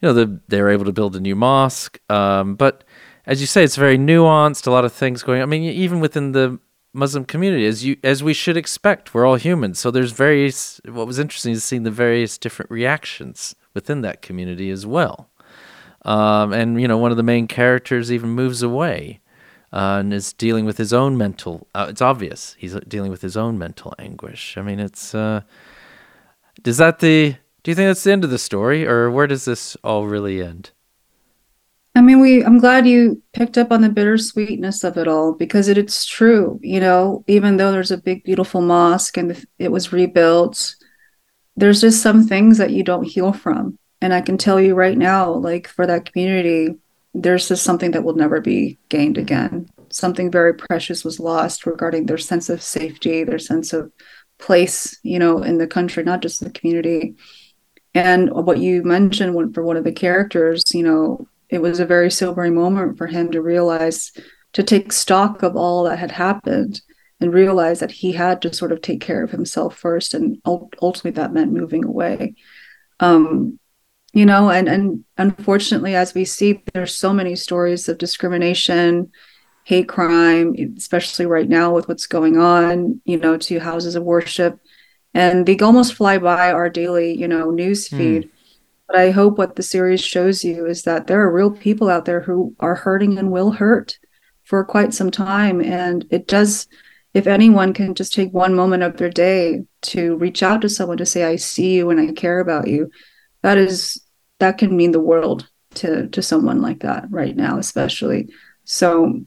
you 0.00 0.08
know, 0.08 0.12
the, 0.12 0.40
they're 0.48 0.70
able 0.70 0.84
to 0.84 0.92
build 0.92 1.16
a 1.16 1.20
new 1.20 1.36
mosque. 1.36 1.98
Um, 2.10 2.56
but 2.56 2.84
as 3.26 3.40
you 3.40 3.46
say, 3.46 3.62
it's 3.62 3.76
very 3.76 3.96
nuanced. 3.96 4.66
A 4.66 4.70
lot 4.70 4.84
of 4.84 4.92
things 4.92 5.22
going. 5.22 5.42
I 5.42 5.46
mean, 5.46 5.62
even 5.62 6.00
within 6.00 6.32
the 6.32 6.58
Muslim 6.92 7.24
community, 7.24 7.64
as 7.66 7.84
you 7.84 7.96
as 8.02 8.22
we 8.22 8.34
should 8.34 8.56
expect, 8.56 9.14
we're 9.14 9.26
all 9.26 9.36
humans. 9.36 9.78
So 9.78 9.90
there's 9.90 10.12
various. 10.12 10.80
What 10.84 11.06
was 11.06 11.18
interesting 11.18 11.52
is 11.52 11.64
seeing 11.64 11.84
the 11.84 11.90
various 11.90 12.38
different 12.38 12.70
reactions 12.70 13.54
within 13.72 14.00
that 14.02 14.20
community 14.20 14.70
as 14.70 14.84
well. 14.84 15.30
Um, 16.02 16.52
and 16.52 16.80
you 16.80 16.88
know, 16.88 16.98
one 16.98 17.12
of 17.12 17.16
the 17.16 17.22
main 17.22 17.46
characters 17.46 18.10
even 18.10 18.30
moves 18.30 18.62
away 18.62 19.19
uh, 19.72 19.98
and 20.00 20.12
is 20.12 20.32
dealing 20.32 20.64
with 20.64 20.78
his 20.78 20.92
own 20.92 21.16
mental. 21.16 21.68
Uh, 21.74 21.86
it's 21.88 22.02
obvious 22.02 22.56
he's 22.58 22.74
dealing 22.88 23.10
with 23.10 23.22
his 23.22 23.36
own 23.36 23.58
mental 23.58 23.94
anguish. 23.98 24.56
I 24.56 24.62
mean, 24.62 24.80
it's. 24.80 25.14
Uh, 25.14 25.42
does 26.62 26.78
that 26.78 26.98
the? 26.98 27.36
Do 27.62 27.70
you 27.70 27.74
think 27.74 27.88
that's 27.88 28.04
the 28.04 28.12
end 28.12 28.24
of 28.24 28.30
the 28.30 28.38
story, 28.38 28.86
or 28.86 29.10
where 29.10 29.26
does 29.26 29.44
this 29.44 29.76
all 29.84 30.06
really 30.06 30.42
end? 30.42 30.70
I 31.94 32.00
mean, 32.00 32.20
we. 32.20 32.44
I'm 32.44 32.58
glad 32.58 32.86
you 32.86 33.22
picked 33.32 33.58
up 33.58 33.70
on 33.70 33.82
the 33.82 33.88
bittersweetness 33.88 34.84
of 34.84 34.96
it 34.96 35.08
all 35.08 35.34
because 35.34 35.68
it, 35.68 35.78
it's 35.78 36.06
true. 36.06 36.58
You 36.62 36.80
know, 36.80 37.24
even 37.26 37.56
though 37.56 37.72
there's 37.72 37.90
a 37.90 37.98
big, 37.98 38.24
beautiful 38.24 38.60
mosque 38.60 39.16
and 39.16 39.44
it 39.58 39.70
was 39.70 39.92
rebuilt, 39.92 40.74
there's 41.56 41.80
just 41.80 42.02
some 42.02 42.26
things 42.26 42.58
that 42.58 42.70
you 42.70 42.82
don't 42.82 43.04
heal 43.04 43.32
from. 43.32 43.78
And 44.00 44.14
I 44.14 44.22
can 44.22 44.38
tell 44.38 44.60
you 44.60 44.74
right 44.74 44.96
now, 44.96 45.30
like 45.30 45.68
for 45.68 45.86
that 45.86 46.10
community, 46.10 46.76
there's 47.14 47.48
just 47.48 47.64
something 47.64 47.90
that 47.92 48.04
will 48.04 48.14
never 48.14 48.40
be 48.40 48.78
gained 48.88 49.18
again. 49.18 49.68
Something 49.90 50.30
very 50.30 50.54
precious 50.54 51.04
was 51.04 51.18
lost 51.20 51.66
regarding 51.66 52.06
their 52.06 52.18
sense 52.18 52.48
of 52.48 52.62
safety, 52.62 53.24
their 53.24 53.38
sense 53.38 53.72
of 53.72 53.90
place, 54.38 54.98
you 55.02 55.18
know, 55.18 55.42
in 55.42 55.58
the 55.58 55.66
country, 55.66 56.02
not 56.02 56.22
just 56.22 56.42
the 56.42 56.50
community. 56.50 57.16
And 57.94 58.30
what 58.32 58.58
you 58.58 58.82
mentioned 58.82 59.54
for 59.54 59.64
one 59.64 59.76
of 59.76 59.84
the 59.84 59.92
characters, 59.92 60.74
you 60.74 60.82
know, 60.82 61.26
it 61.48 61.60
was 61.60 61.80
a 61.80 61.86
very 61.86 62.10
sobering 62.10 62.54
moment 62.54 62.96
for 62.96 63.06
him 63.06 63.32
to 63.32 63.42
realize, 63.42 64.12
to 64.52 64.62
take 64.62 64.92
stock 64.92 65.42
of 65.42 65.56
all 65.56 65.84
that 65.84 65.98
had 65.98 66.12
happened 66.12 66.80
and 67.20 67.34
realize 67.34 67.80
that 67.80 67.90
he 67.90 68.12
had 68.12 68.40
to 68.42 68.54
sort 68.54 68.72
of 68.72 68.80
take 68.80 69.00
care 69.00 69.22
of 69.22 69.30
himself 69.30 69.76
first. 69.76 70.14
And 70.14 70.40
ultimately, 70.46 71.10
that 71.12 71.32
meant 71.32 71.52
moving 71.52 71.84
away. 71.84 72.34
Um, 73.00 73.58
you 74.12 74.26
know 74.26 74.50
and 74.50 74.68
and 74.68 75.04
unfortunately 75.18 75.94
as 75.94 76.14
we 76.14 76.24
see 76.24 76.62
there's 76.74 76.94
so 76.94 77.12
many 77.12 77.36
stories 77.36 77.88
of 77.88 77.98
discrimination 77.98 79.10
hate 79.64 79.88
crime 79.88 80.54
especially 80.76 81.26
right 81.26 81.48
now 81.48 81.72
with 81.72 81.88
what's 81.88 82.06
going 82.06 82.38
on 82.38 83.00
you 83.04 83.16
know 83.16 83.36
to 83.36 83.58
houses 83.60 83.94
of 83.94 84.02
worship 84.02 84.58
and 85.14 85.46
they 85.46 85.56
almost 85.58 85.94
fly 85.94 86.18
by 86.18 86.52
our 86.52 86.68
daily 86.68 87.16
you 87.16 87.28
know 87.28 87.50
news 87.50 87.88
hmm. 87.88 87.98
feed 87.98 88.24
mm. 88.24 88.30
but 88.88 88.96
i 88.96 89.10
hope 89.10 89.38
what 89.38 89.56
the 89.56 89.62
series 89.62 90.02
shows 90.02 90.44
you 90.44 90.66
is 90.66 90.82
that 90.82 91.06
there 91.06 91.20
are 91.20 91.32
real 91.32 91.50
people 91.50 91.88
out 91.88 92.04
there 92.04 92.20
who 92.20 92.54
are 92.60 92.74
hurting 92.74 93.18
and 93.18 93.30
will 93.30 93.52
hurt 93.52 93.98
for 94.44 94.64
quite 94.64 94.92
some 94.92 95.10
time 95.10 95.60
and 95.60 96.06
it 96.10 96.26
does 96.26 96.66
if 97.12 97.26
anyone 97.26 97.72
can 97.72 97.94
just 97.94 98.12
take 98.12 98.32
one 98.32 98.54
moment 98.54 98.84
of 98.84 98.96
their 98.96 99.10
day 99.10 99.64
to 99.82 100.16
reach 100.16 100.42
out 100.42 100.60
to 100.60 100.68
someone 100.68 100.96
to 100.96 101.06
say 101.06 101.22
i 101.24 101.36
see 101.36 101.74
you 101.74 101.90
and 101.90 102.00
i 102.00 102.12
care 102.12 102.40
about 102.40 102.66
you 102.66 102.90
that 103.42 103.58
is 103.58 104.00
that 104.38 104.58
can 104.58 104.76
mean 104.76 104.92
the 104.92 105.00
world 105.00 105.48
to 105.74 106.08
to 106.08 106.22
someone 106.22 106.60
like 106.60 106.80
that 106.80 107.04
right 107.10 107.36
now 107.36 107.58
especially 107.58 108.28
so 108.64 109.20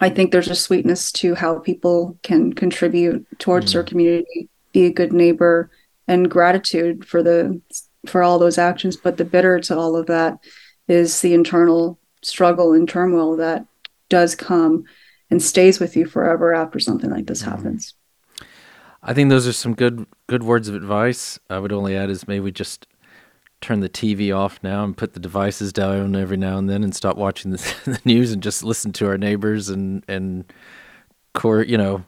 i 0.00 0.08
think 0.08 0.30
there's 0.30 0.50
a 0.50 0.54
sweetness 0.54 1.10
to 1.12 1.34
how 1.34 1.58
people 1.58 2.18
can 2.22 2.52
contribute 2.52 3.26
towards 3.38 3.70
mm. 3.70 3.72
their 3.74 3.82
community 3.82 4.48
be 4.72 4.86
a 4.86 4.92
good 4.92 5.12
neighbor 5.12 5.70
and 6.06 6.30
gratitude 6.30 7.04
for 7.04 7.22
the 7.22 7.60
for 8.06 8.22
all 8.22 8.38
those 8.38 8.58
actions 8.58 8.96
but 8.96 9.16
the 9.16 9.24
bitter 9.24 9.58
to 9.58 9.76
all 9.76 9.96
of 9.96 10.06
that 10.06 10.38
is 10.88 11.20
the 11.20 11.34
internal 11.34 11.98
struggle 12.22 12.72
and 12.72 12.88
turmoil 12.88 13.36
that 13.36 13.66
does 14.08 14.34
come 14.34 14.84
and 15.30 15.42
stays 15.42 15.80
with 15.80 15.96
you 15.96 16.06
forever 16.06 16.54
after 16.54 16.78
something 16.78 17.10
like 17.10 17.26
this 17.26 17.42
mm-hmm. 17.42 17.50
happens. 17.50 17.94
I 19.02 19.12
think 19.12 19.28
those 19.28 19.46
are 19.46 19.52
some 19.52 19.74
good 19.74 20.06
good 20.28 20.42
words 20.42 20.68
of 20.68 20.74
advice. 20.74 21.38
I 21.50 21.58
would 21.58 21.72
only 21.72 21.96
add 21.96 22.10
is 22.10 22.26
maybe 22.26 22.40
we 22.40 22.52
just 22.52 22.86
turn 23.64 23.80
the 23.80 23.88
TV 23.88 24.36
off 24.36 24.58
now 24.62 24.84
and 24.84 24.96
put 24.96 25.14
the 25.14 25.20
devices 25.20 25.72
down 25.72 26.14
every 26.14 26.36
now 26.36 26.58
and 26.58 26.68
then 26.68 26.84
and 26.84 26.94
stop 26.94 27.16
watching 27.16 27.50
the, 27.50 27.74
the 27.84 28.00
news 28.04 28.32
and 28.32 28.42
just 28.42 28.62
listen 28.62 28.92
to 28.92 29.06
our 29.06 29.18
neighbors 29.18 29.68
and 29.68 30.04
and 30.08 30.52
core 31.32 31.62
you 31.62 31.78
know 31.78 32.04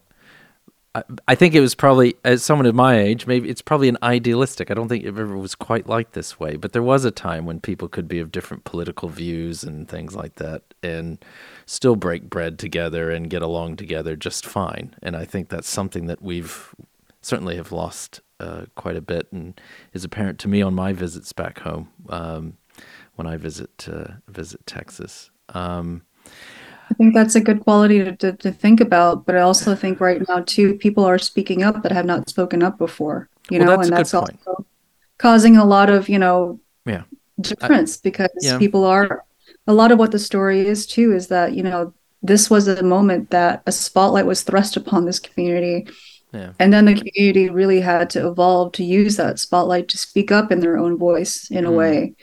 I, 1.29 1.35
think 1.35 1.55
it 1.55 1.61
was 1.61 1.75
probably 1.75 2.14
as 2.25 2.42
someone 2.42 2.66
of 2.66 2.75
my 2.75 2.99
age, 2.99 3.27
maybe 3.27 3.51
it's 3.51 3.61
probably 3.61 3.88
an 3.88 3.99
idealistic. 4.03 4.71
I 4.71 4.75
don't 4.75 4.88
think 4.88 5.05
it 5.05 5.09
ever 5.09 5.37
was 5.37 5.55
quite 5.55 5.87
like 5.87 6.12
this 6.12 6.40
way, 6.40 6.57
but 6.57 6.73
there 6.73 6.83
was 6.83 7.05
a 7.05 7.11
time 7.11 7.45
when 7.45 7.61
people 7.61 7.88
could 7.88 8.09
be 8.09 8.19
of 8.19 8.33
different 8.33 8.64
political 8.64 9.09
views 9.09 9.62
and 9.62 9.88
things 9.88 10.14
like 10.14 10.37
that, 10.37 10.62
and 10.83 11.23
still 11.66 11.97
break 11.97 12.31
bread 12.31 12.59
together 12.59 13.11
and 13.11 13.29
get 13.29 13.42
along 13.42 13.77
together 13.77 14.16
just 14.16 14.47
fine. 14.47 14.97
And 15.03 15.16
I 15.16 15.25
think 15.25 15.49
that's 15.49 15.69
something 15.69 16.07
that 16.07 16.23
we've 16.23 16.75
certainly 17.21 17.57
have 17.57 17.73
lost 17.73 18.23
uh, 18.40 18.66
quite 18.75 18.96
a 18.96 19.01
bit, 19.01 19.29
and 19.33 19.61
is 19.92 20.05
apparent 20.05 20.38
to 20.40 20.49
me 20.49 20.62
on 20.62 20.75
my 20.75 20.92
visits 20.92 21.33
back 21.33 21.61
home 21.61 21.88
um, 22.09 22.57
when 23.14 23.27
I 23.27 23.37
visit 23.37 23.88
uh, 23.90 24.14
visit 24.29 24.66
Texas. 24.66 25.31
Um, 25.51 26.03
I 26.90 26.94
think 26.94 27.14
that's 27.14 27.35
a 27.35 27.40
good 27.40 27.61
quality 27.61 28.05
to, 28.05 28.14
to, 28.16 28.33
to, 28.33 28.53
think 28.53 28.81
about. 28.81 29.27
But 29.27 29.37
I 29.37 29.40
also 29.40 29.75
think 29.75 30.01
right 30.01 30.22
now 30.29 30.40
too, 30.40 30.75
people 30.75 31.05
are 31.05 31.18
speaking 31.18 31.62
up 31.62 31.83
that 31.83 31.92
have 31.92 32.07
not 32.07 32.29
spoken 32.29 32.62
up 32.62 32.79
before. 32.79 33.29
You 33.51 33.59
well, 33.59 33.66
know, 33.66 33.77
that's 33.77 33.88
and 33.88 33.96
that's 33.96 34.14
also 34.14 34.33
point. 34.33 34.66
causing 35.18 35.57
a 35.57 35.64
lot 35.64 35.90
of 35.90 36.09
you 36.09 36.18
know 36.18 36.61
yeah 36.85 37.03
difference 37.40 37.96
I, 37.96 38.01
because 38.03 38.31
yeah. 38.40 38.59
people 38.59 38.85
are 38.85 39.25
a 39.66 39.75
lot 39.75 39.92
of 39.92 39.99
what 39.99 40.12
the 40.12 40.18
story 40.18 40.66
is 40.66 40.87
too 40.87 41.12
is 41.12 41.29
that 41.29 41.55
you 41.55 41.62
know 41.62 41.92
this 42.22 42.51
was 42.51 42.66
a 42.66 42.83
moment 42.83 43.31
that 43.31 43.62
a 43.66 43.72
spotlight 43.72 44.27
was 44.27 44.42
thrust 44.42 44.77
upon 44.77 45.05
this 45.05 45.20
community. 45.20 45.87
Yeah. 46.37 46.53
And 46.59 46.72
then 46.72 46.85
the 46.85 46.94
community 46.94 47.49
really 47.49 47.81
had 47.81 48.11
to 48.11 48.29
evolve 48.29 48.72
to 48.72 48.85
use 48.85 49.16
that 49.16 49.38
spotlight 49.38 49.88
to 49.88 49.99
speak 49.99 50.31
up 50.31 50.53
in 50.53 50.61
their 50.61 50.77
own 50.77 50.99
voice 50.99 51.51
in 51.51 51.64
mm. 51.64 51.68
a 51.68 51.70
way 51.70 52.14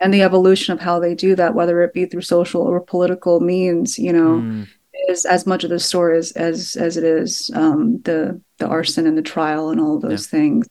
and 0.00 0.12
the 0.12 0.22
evolution 0.22 0.72
of 0.72 0.80
how 0.80 0.98
they 0.98 1.14
do 1.14 1.36
that, 1.36 1.54
whether 1.54 1.82
it 1.82 1.92
be 1.92 2.06
through 2.06 2.22
social 2.22 2.62
or 2.62 2.80
political 2.80 3.40
means, 3.40 3.98
you 3.98 4.12
know, 4.12 4.40
mm. 4.40 4.66
is 5.08 5.26
as 5.26 5.46
much 5.46 5.62
of 5.62 5.70
the 5.70 5.78
story 5.78 6.16
as 6.16 6.32
as, 6.32 6.74
as 6.76 6.96
it 6.96 7.04
is 7.04 7.50
um, 7.54 8.00
the 8.02 8.40
the 8.58 8.66
arson 8.66 9.06
and 9.06 9.16
the 9.16 9.22
trial 9.22 9.68
and 9.68 9.80
all 9.80 10.00
those 10.00 10.26
yeah. 10.26 10.38
things. 10.38 10.68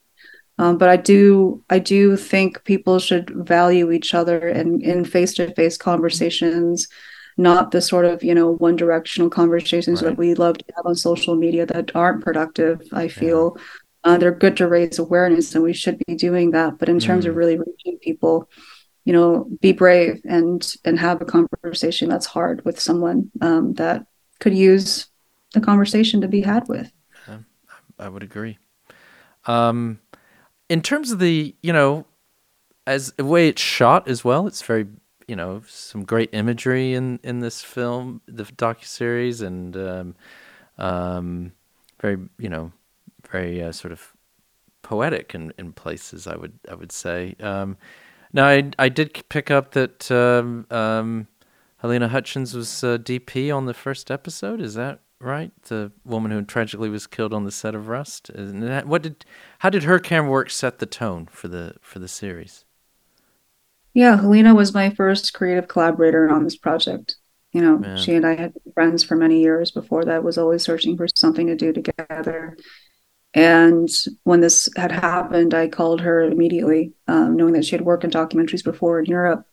Um, 0.57 0.77
but 0.77 0.89
I 0.89 0.97
do 0.97 1.63
I 1.69 1.79
do 1.79 2.17
think 2.17 2.63
people 2.63 2.99
should 2.99 3.29
value 3.29 3.91
each 3.91 4.13
other 4.13 4.47
and 4.47 4.81
in 4.81 5.05
face 5.05 5.35
to 5.35 5.53
face 5.53 5.77
conversations, 5.77 6.87
not 7.39 7.71
the 7.71 7.81
sort 7.81 8.05
of 8.05 8.23
you 8.23 8.35
know 8.35 8.51
one 8.51 8.75
directional 8.75 9.29
conversations 9.29 10.01
right. 10.01 10.09
that 10.09 10.17
we 10.17 10.35
love 10.35 10.57
to 10.57 10.65
have 10.75 10.85
on 10.85 10.95
social 10.95 11.35
media 11.35 11.65
that 11.65 11.95
aren't 11.95 12.23
productive. 12.23 12.81
I 12.91 13.07
feel. 13.07 13.55
Yeah. 13.55 13.63
Uh, 14.01 14.17
they're 14.17 14.31
good 14.31 14.55
to 14.55 14.65
raise 14.65 14.97
awareness, 14.97 15.53
and 15.53 15.61
we 15.63 15.73
should 15.73 16.01
be 16.07 16.15
doing 16.15 16.51
that. 16.51 16.79
But 16.79 16.87
in 16.87 16.99
terms 16.99 17.25
mm. 17.25 17.29
of 17.29 17.35
really 17.35 17.57
reaching 17.57 17.97
people, 17.97 18.47
you 19.09 19.13
know 19.13 19.47
be 19.59 19.71
brave 19.71 20.21
and 20.25 20.75
and 20.85 20.99
have 20.99 21.19
a 21.19 21.25
conversation 21.25 22.09
that's 22.09 22.27
hard 22.27 22.63
with 22.63 22.79
someone 22.79 23.31
um, 23.41 23.73
that 23.73 24.05
could 24.39 24.53
use 24.53 25.07
the 25.53 25.61
conversation 25.61 26.21
to 26.21 26.27
be 26.27 26.41
had 26.41 26.67
with 26.67 26.91
yeah, 27.27 27.39
i 27.97 28.07
would 28.07 28.21
agree 28.21 28.59
um, 29.45 29.99
in 30.69 30.81
terms 30.81 31.11
of 31.11 31.17
the 31.17 31.55
you 31.63 31.73
know 31.73 32.05
as 32.85 33.11
the 33.13 33.25
way 33.25 33.47
it's 33.47 33.61
shot 33.61 34.07
as 34.07 34.23
well 34.23 34.45
it's 34.45 34.61
very 34.61 34.85
you 35.29 35.35
know 35.35 35.61
some 35.67 36.03
great 36.03 36.29
imagery 36.33 36.93
in 36.93 37.19
in 37.23 37.39
this 37.39 37.61
film 37.61 38.21
the 38.25 38.43
docu 38.43 38.85
series 38.85 39.41
and 39.41 39.77
um, 39.77 40.15
um, 40.77 41.51
very 42.01 42.17
you 42.37 42.49
know 42.49 42.71
very 43.29 43.61
uh, 43.61 43.71
sort 43.71 43.91
of 43.91 44.13
poetic 44.81 45.35
in, 45.35 45.53
in 45.57 45.71
places 45.71 46.25
i 46.25 46.35
would 46.35 46.57
i 46.69 46.73
would 46.73 46.91
say 46.91 47.35
um, 47.41 47.77
now, 48.31 48.47
I, 48.47 48.71
I 48.77 48.89
did 48.89 49.23
pick 49.29 49.49
up 49.49 49.71
that 49.71 50.11
um, 50.11 50.67
um, 50.69 51.27
Halyna 51.83 52.09
Hutchins 52.09 52.53
was 52.53 52.83
uh, 52.83 52.97
DP 52.97 53.55
on 53.55 53.65
the 53.65 53.73
first 53.73 54.11
episode. 54.11 54.61
Is 54.61 54.75
that 54.75 54.99
right? 55.19 55.51
The 55.63 55.91
woman 56.05 56.31
who 56.31 56.43
tragically 56.43 56.89
was 56.89 57.07
killed 57.07 57.33
on 57.33 57.43
the 57.43 57.51
set 57.51 57.73
of 57.73 57.87
Rust. 57.87 58.29
That, 58.33 58.87
what 58.87 59.01
did? 59.01 59.25
How 59.59 59.69
did 59.69 59.83
her 59.83 59.99
camera 59.99 60.29
work 60.29 60.51
set 60.51 60.79
the 60.79 60.85
tone 60.85 61.27
for 61.31 61.47
the 61.47 61.75
for 61.81 61.99
the 61.99 62.07
series? 62.07 62.65
Yeah, 63.99 64.17
Halyna 64.17 64.55
was 64.55 64.73
my 64.73 64.91
first 64.91 65.33
creative 65.33 65.67
collaborator 65.67 66.29
on 66.29 66.45
this 66.45 66.55
project. 66.55 67.17
You 67.51 67.59
know, 67.59 67.79
Man. 67.79 67.97
she 67.97 68.15
and 68.15 68.25
I 68.25 68.33
had 68.33 68.53
been 68.53 68.71
friends 68.71 69.03
for 69.03 69.17
many 69.17 69.41
years 69.41 69.71
before 69.71 70.05
that. 70.05 70.23
Was 70.23 70.37
always 70.37 70.63
searching 70.63 70.95
for 70.95 71.05
something 71.13 71.47
to 71.47 71.55
do 71.57 71.73
together. 71.73 72.55
And 73.33 73.89
when 74.23 74.39
this 74.39 74.69
had 74.77 74.93
happened, 74.93 75.53
I 75.53 75.67
called 75.67 75.99
her 75.99 76.21
immediately, 76.21 76.93
um, 77.09 77.35
knowing 77.35 77.51
that 77.55 77.65
she 77.65 77.75
had 77.75 77.81
worked 77.81 78.05
in 78.05 78.09
documentaries 78.09 78.63
before 78.63 78.99
in 78.99 79.05
Europe. 79.05 79.45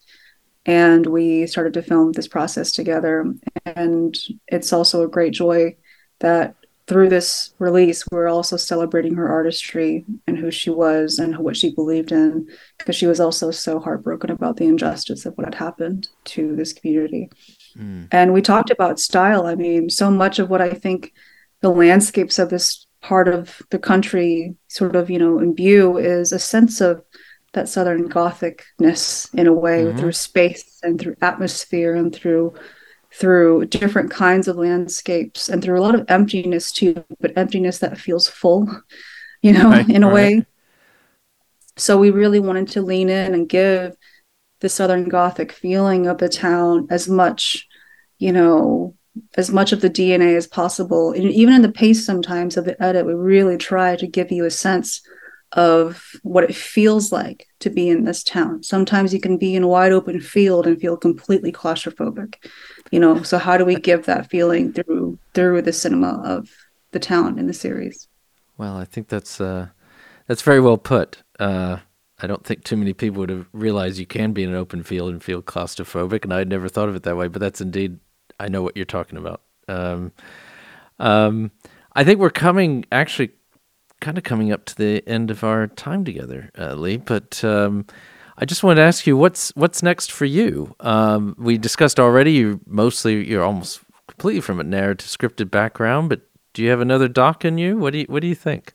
And 0.64 1.04
we 1.06 1.48
started 1.48 1.74
to 1.74 1.82
film 1.82 2.12
this 2.12 2.28
process 2.28 2.70
together. 2.70 3.34
And 3.64 4.16
it's 4.46 4.72
also 4.72 5.02
a 5.02 5.08
great 5.08 5.32
joy 5.32 5.74
that 6.20 6.54
through 6.86 7.08
this 7.08 7.52
release, 7.58 8.04
we're 8.10 8.28
also 8.28 8.56
celebrating 8.56 9.14
her 9.14 9.28
artistry 9.28 10.04
and 10.26 10.38
who 10.38 10.50
she 10.50 10.70
was 10.70 11.18
and 11.18 11.36
what 11.38 11.56
she 11.56 11.74
believed 11.74 12.12
in, 12.12 12.48
because 12.78 12.94
she 12.94 13.06
was 13.06 13.18
also 13.18 13.50
so 13.50 13.80
heartbroken 13.80 14.30
about 14.30 14.56
the 14.56 14.66
injustice 14.66 15.26
of 15.26 15.34
what 15.36 15.46
had 15.46 15.56
happened 15.56 16.08
to 16.24 16.54
this 16.54 16.72
community. 16.72 17.28
Mm. 17.76 18.08
And 18.12 18.32
we 18.32 18.40
talked 18.40 18.70
about 18.70 19.00
style. 19.00 19.46
I 19.46 19.56
mean, 19.56 19.90
so 19.90 20.10
much 20.10 20.38
of 20.38 20.48
what 20.48 20.62
I 20.62 20.70
think 20.70 21.12
the 21.60 21.70
landscapes 21.70 22.38
of 22.38 22.50
this 22.50 22.86
part 23.00 23.28
of 23.28 23.62
the 23.70 23.78
country 23.78 24.56
sort 24.68 24.96
of 24.96 25.10
you 25.10 25.18
know 25.18 25.38
imbue 25.38 25.96
is 25.96 26.32
a 26.32 26.38
sense 26.38 26.80
of 26.80 27.02
that 27.52 27.68
southern 27.68 28.08
gothicness 28.08 29.32
in 29.32 29.46
a 29.46 29.52
way 29.52 29.84
mm-hmm. 29.84 29.98
through 29.98 30.12
space 30.12 30.80
and 30.82 31.00
through 31.00 31.16
atmosphere 31.22 31.94
and 31.94 32.14
through 32.14 32.52
through 33.18 33.64
different 33.66 34.10
kinds 34.10 34.46
of 34.46 34.56
landscapes 34.56 35.48
and 35.48 35.62
through 35.62 35.78
a 35.78 35.82
lot 35.82 35.94
of 35.94 36.04
emptiness 36.08 36.70
too 36.72 37.04
but 37.20 37.36
emptiness 37.36 37.78
that 37.78 37.98
feels 37.98 38.28
full 38.28 38.68
you 39.42 39.52
know 39.52 39.70
right, 39.70 39.88
in 39.88 40.02
a 40.02 40.06
right. 40.06 40.14
way 40.14 40.46
so 41.76 41.98
we 41.98 42.10
really 42.10 42.40
wanted 42.40 42.68
to 42.68 42.82
lean 42.82 43.08
in 43.08 43.34
and 43.34 43.48
give 43.48 43.94
the 44.60 44.68
southern 44.68 45.08
gothic 45.08 45.52
feeling 45.52 46.06
of 46.06 46.18
the 46.18 46.28
town 46.28 46.86
as 46.90 47.08
much 47.08 47.66
you 48.18 48.32
know 48.32 48.94
as 49.36 49.50
much 49.50 49.72
of 49.72 49.80
the 49.80 49.90
DNA 49.90 50.36
as 50.36 50.46
possible. 50.46 51.12
And 51.12 51.30
even 51.30 51.54
in 51.54 51.62
the 51.62 51.72
pace 51.72 52.04
sometimes 52.04 52.56
of 52.56 52.64
the 52.64 52.80
edit, 52.82 53.06
we 53.06 53.14
really 53.14 53.56
try 53.56 53.96
to 53.96 54.06
give 54.06 54.30
you 54.30 54.44
a 54.44 54.50
sense 54.50 55.02
of 55.52 56.10
what 56.22 56.44
it 56.44 56.54
feels 56.54 57.12
like 57.12 57.46
to 57.60 57.70
be 57.70 57.88
in 57.88 58.04
this 58.04 58.22
town. 58.22 58.62
Sometimes 58.62 59.14
you 59.14 59.20
can 59.20 59.38
be 59.38 59.54
in 59.54 59.62
a 59.62 59.68
wide 59.68 59.92
open 59.92 60.20
field 60.20 60.66
and 60.66 60.80
feel 60.80 60.96
completely 60.96 61.52
claustrophobic. 61.52 62.34
You 62.90 63.00
know, 63.00 63.22
so 63.22 63.38
how 63.38 63.56
do 63.56 63.64
we 63.64 63.76
give 63.76 64.06
that 64.06 64.30
feeling 64.30 64.72
through 64.72 65.18
through 65.34 65.62
the 65.62 65.72
cinema 65.72 66.22
of 66.24 66.48
the 66.92 66.98
town 67.00 67.38
in 67.38 67.46
the 67.46 67.52
series? 67.52 68.08
Well, 68.56 68.76
I 68.76 68.84
think 68.84 69.08
that's 69.08 69.40
uh 69.40 69.68
that's 70.26 70.42
very 70.42 70.60
well 70.60 70.78
put. 70.78 71.22
Uh 71.38 71.78
I 72.18 72.26
don't 72.26 72.44
think 72.44 72.64
too 72.64 72.76
many 72.76 72.94
people 72.94 73.20
would 73.20 73.30
have 73.30 73.46
realized 73.52 73.98
you 73.98 74.06
can 74.06 74.32
be 74.32 74.42
in 74.42 74.48
an 74.48 74.54
open 74.54 74.82
field 74.82 75.10
and 75.10 75.22
feel 75.22 75.42
claustrophobic, 75.42 76.24
and 76.24 76.32
I'd 76.32 76.48
never 76.48 76.68
thought 76.68 76.88
of 76.88 76.96
it 76.96 77.02
that 77.02 77.16
way. 77.16 77.28
But 77.28 77.40
that's 77.40 77.60
indeed 77.60 77.98
I 78.40 78.48
know 78.48 78.62
what 78.62 78.76
you're 78.76 78.86
talking 78.86 79.18
about. 79.18 79.42
Um, 79.68 80.12
um, 80.98 81.50
I 81.94 82.04
think 82.04 82.20
we're 82.20 82.30
coming 82.30 82.84
actually 82.92 83.30
kind 84.00 84.18
of 84.18 84.24
coming 84.24 84.52
up 84.52 84.64
to 84.66 84.76
the 84.76 85.02
end 85.06 85.30
of 85.30 85.42
our 85.44 85.66
time 85.66 86.04
together, 86.04 86.50
uh, 86.58 86.74
Li. 86.74 86.96
But 86.98 87.42
um, 87.44 87.86
I 88.38 88.44
just 88.44 88.62
wanted 88.62 88.76
to 88.76 88.82
ask 88.82 89.06
you 89.06 89.16
what's 89.16 89.50
what's 89.56 89.82
next 89.82 90.12
for 90.12 90.24
you. 90.24 90.74
Um, 90.80 91.34
we 91.38 91.58
discussed 91.58 91.98
already. 91.98 92.32
You 92.32 92.60
mostly 92.66 93.26
you're 93.26 93.42
almost 93.42 93.80
completely 94.08 94.40
from 94.40 94.60
a 94.60 94.64
narrative 94.64 95.08
scripted 95.08 95.50
background, 95.50 96.08
but 96.08 96.20
do 96.52 96.62
you 96.62 96.70
have 96.70 96.80
another 96.80 97.08
doc 97.08 97.44
in 97.44 97.58
you? 97.58 97.76
What 97.78 97.92
do 97.92 98.00
you 98.00 98.06
What 98.08 98.20
do 98.20 98.28
you 98.28 98.34
think? 98.34 98.74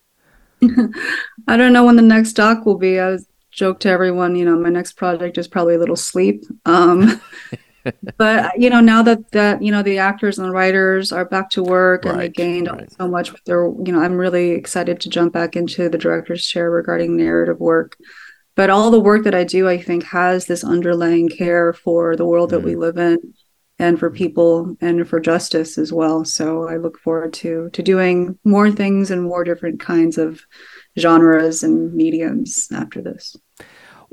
I 1.47 1.57
don't 1.57 1.73
know 1.73 1.85
when 1.85 1.95
the 1.95 2.01
next 2.01 2.33
doc 2.33 2.65
will 2.65 2.77
be. 2.77 2.99
I 2.99 3.17
joke 3.51 3.79
to 3.81 3.89
everyone, 3.89 4.35
you 4.35 4.45
know, 4.45 4.57
my 4.57 4.69
next 4.69 4.93
project 4.93 5.37
is 5.37 5.47
probably 5.47 5.75
a 5.75 5.79
little 5.79 5.95
sleep. 5.95 6.45
Um, 6.65 7.21
but 8.17 8.59
you 8.59 8.69
know 8.69 8.79
now 8.79 9.01
that 9.01 9.31
that 9.31 9.61
you 9.61 9.71
know 9.71 9.81
the 9.81 9.97
actors 9.97 10.37
and 10.37 10.47
the 10.47 10.51
writers 10.51 11.11
are 11.11 11.25
back 11.25 11.49
to 11.49 11.63
work 11.63 12.05
right, 12.05 12.11
and 12.11 12.21
they 12.21 12.29
gained 12.29 12.67
right. 12.67 12.91
so 12.91 13.07
much 13.07 13.31
with 13.31 13.43
their 13.45 13.65
you 13.65 13.91
know 13.91 14.01
i'm 14.01 14.17
really 14.17 14.51
excited 14.51 14.99
to 14.99 15.09
jump 15.09 15.33
back 15.33 15.55
into 15.55 15.89
the 15.89 15.97
director's 15.97 16.45
chair 16.45 16.69
regarding 16.69 17.17
narrative 17.17 17.59
work 17.59 17.97
but 18.61 18.69
all 18.69 18.91
the 18.91 18.99
work 18.99 19.23
that 19.23 19.33
i 19.33 19.43
do 19.43 19.67
i 19.67 19.75
think 19.75 20.03
has 20.03 20.45
this 20.45 20.63
underlying 20.63 21.27
care 21.27 21.73
for 21.73 22.15
the 22.15 22.25
world 22.27 22.49
mm. 22.49 22.51
that 22.51 22.59
we 22.59 22.73
mm. 22.73 22.77
live 22.77 22.97
in 22.99 23.17
and 23.79 23.97
for 23.97 24.11
people 24.11 24.77
and 24.81 25.09
for 25.09 25.19
justice 25.19 25.79
as 25.79 25.91
well 25.91 26.23
so 26.23 26.69
i 26.69 26.77
look 26.77 26.99
forward 26.99 27.33
to 27.33 27.71
to 27.73 27.81
doing 27.81 28.37
more 28.43 28.69
things 28.69 29.09
and 29.09 29.23
more 29.23 29.43
different 29.43 29.79
kinds 29.79 30.19
of 30.19 30.43
genres 30.99 31.63
and 31.63 31.91
mediums 31.95 32.67
after 32.71 33.01
this 33.01 33.35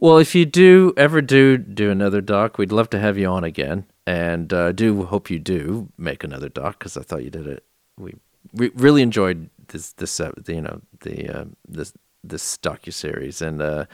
well, 0.01 0.19
if 0.19 0.33
you 0.37 0.47
do 0.47 0.95
ever 0.97 1.21
do 1.21 1.59
do 1.59 1.91
another 1.91 2.21
doc, 2.21 2.57
we'd 2.57 2.71
love 2.71 2.89
to 2.91 3.01
have 3.01 3.19
you 3.19 3.27
on 3.27 3.43
again. 3.43 3.85
and 4.07 4.53
uh, 4.53 4.71
do 4.71 5.03
hope 5.03 5.29
you 5.29 5.41
do 5.41 5.89
make 5.99 6.23
another 6.23 6.49
doc 6.49 6.79
because 6.79 6.97
I 6.97 7.03
thought 7.03 7.25
you 7.25 7.31
did 7.31 7.49
it. 7.49 7.65
We 7.99 8.15
re- 8.55 8.71
really 8.77 9.03
enjoyed 9.03 9.51
this 9.67 9.95
this 9.95 10.21
uh, 10.21 10.31
the, 10.37 10.55
you 10.55 10.63
know 10.63 10.81
the 11.01 11.41
uh, 11.41 11.45
this 11.67 11.93
this 12.29 12.57
docu 12.59 12.93
series, 12.93 13.43
and 13.43 13.61
uh, 13.61 13.87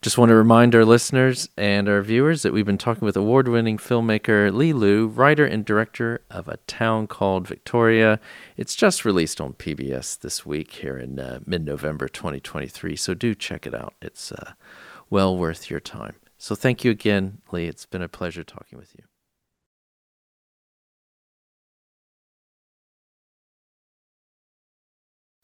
just 0.00 0.16
want 0.16 0.30
to 0.30 0.34
remind 0.34 0.74
our 0.74 0.84
listeners 0.84 1.48
and 1.56 1.88
our 1.88 2.02
viewers 2.02 2.42
that 2.42 2.52
we've 2.52 2.66
been 2.66 2.78
talking 2.78 3.04
with 3.04 3.16
award-winning 3.16 3.78
filmmaker 3.78 4.52
Li 4.52 4.72
Lu, 4.72 5.06
writer 5.06 5.44
and 5.44 5.64
director 5.64 6.22
of 6.30 6.48
A 6.48 6.56
Town 6.66 7.06
Called 7.06 7.46
Victoria. 7.46 8.20
It's 8.56 8.74
just 8.74 9.04
released 9.04 9.40
on 9.40 9.54
PBS 9.54 10.18
this 10.18 10.46
week 10.46 10.72
here 10.72 10.96
in 10.96 11.18
uh, 11.18 11.40
mid-November 11.46 12.08
2023, 12.08 12.96
so 12.96 13.14
do 13.14 13.34
check 13.34 13.66
it 13.66 13.74
out. 13.74 13.94
It's 14.00 14.32
uh, 14.32 14.52
well 15.10 15.36
worth 15.36 15.70
your 15.70 15.80
time. 15.80 16.16
So 16.38 16.54
thank 16.54 16.84
you 16.84 16.90
again, 16.90 17.42
Li. 17.52 17.66
It's 17.66 17.84
been 17.84 18.02
a 18.02 18.08
pleasure 18.08 18.44
talking 18.44 18.78
with 18.78 18.94
you. 18.96 19.09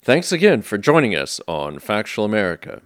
Thanks 0.06 0.30
again 0.30 0.62
for 0.62 0.78
joining 0.78 1.16
us 1.16 1.40
on 1.48 1.80
Factual 1.80 2.24
America. 2.24 2.82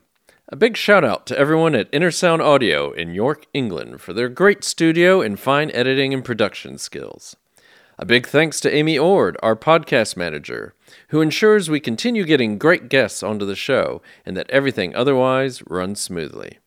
A 0.48 0.56
big 0.56 0.74
shout 0.74 1.04
out 1.04 1.26
to 1.26 1.38
everyone 1.38 1.74
at 1.74 1.92
Intersound 1.92 2.40
Audio 2.40 2.92
in 2.92 3.12
York, 3.12 3.44
England 3.52 4.00
for 4.00 4.14
their 4.14 4.30
great 4.30 4.64
studio 4.64 5.20
and 5.20 5.38
fine 5.38 5.70
editing 5.72 6.14
and 6.14 6.24
production 6.24 6.78
skills. 6.78 7.36
A 7.98 8.06
big 8.06 8.26
thanks 8.26 8.58
to 8.60 8.74
Amy 8.74 8.98
Ord, 8.98 9.36
our 9.42 9.54
podcast 9.54 10.16
manager, 10.16 10.72
who 11.08 11.20
ensures 11.20 11.68
we 11.68 11.78
continue 11.78 12.24
getting 12.24 12.56
great 12.56 12.88
guests 12.88 13.22
onto 13.22 13.44
the 13.44 13.54
show 13.54 14.00
and 14.24 14.34
that 14.34 14.48
everything 14.48 14.96
otherwise 14.96 15.62
runs 15.66 16.00
smoothly. 16.00 16.58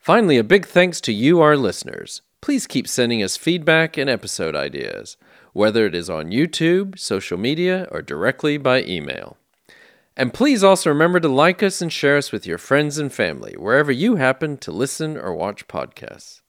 Finally, 0.00 0.38
a 0.38 0.42
big 0.42 0.66
thanks 0.66 1.00
to 1.02 1.12
you, 1.12 1.40
our 1.40 1.56
listeners. 1.56 2.22
Please 2.40 2.66
keep 2.66 2.88
sending 2.88 3.22
us 3.22 3.36
feedback 3.36 3.96
and 3.96 4.10
episode 4.10 4.56
ideas, 4.56 5.16
whether 5.52 5.86
it 5.86 5.94
is 5.94 6.10
on 6.10 6.32
YouTube, 6.32 6.98
social 6.98 7.38
media, 7.38 7.86
or 7.92 8.02
directly 8.02 8.58
by 8.58 8.82
email. 8.82 9.36
And 10.18 10.34
please 10.34 10.64
also 10.64 10.90
remember 10.90 11.20
to 11.20 11.28
like 11.28 11.62
us 11.62 11.80
and 11.80 11.92
share 11.92 12.16
us 12.16 12.32
with 12.32 12.44
your 12.44 12.58
friends 12.58 12.98
and 12.98 13.12
family, 13.12 13.54
wherever 13.56 13.92
you 13.92 14.16
happen 14.16 14.56
to 14.58 14.72
listen 14.72 15.16
or 15.16 15.32
watch 15.32 15.68
podcasts. 15.68 16.40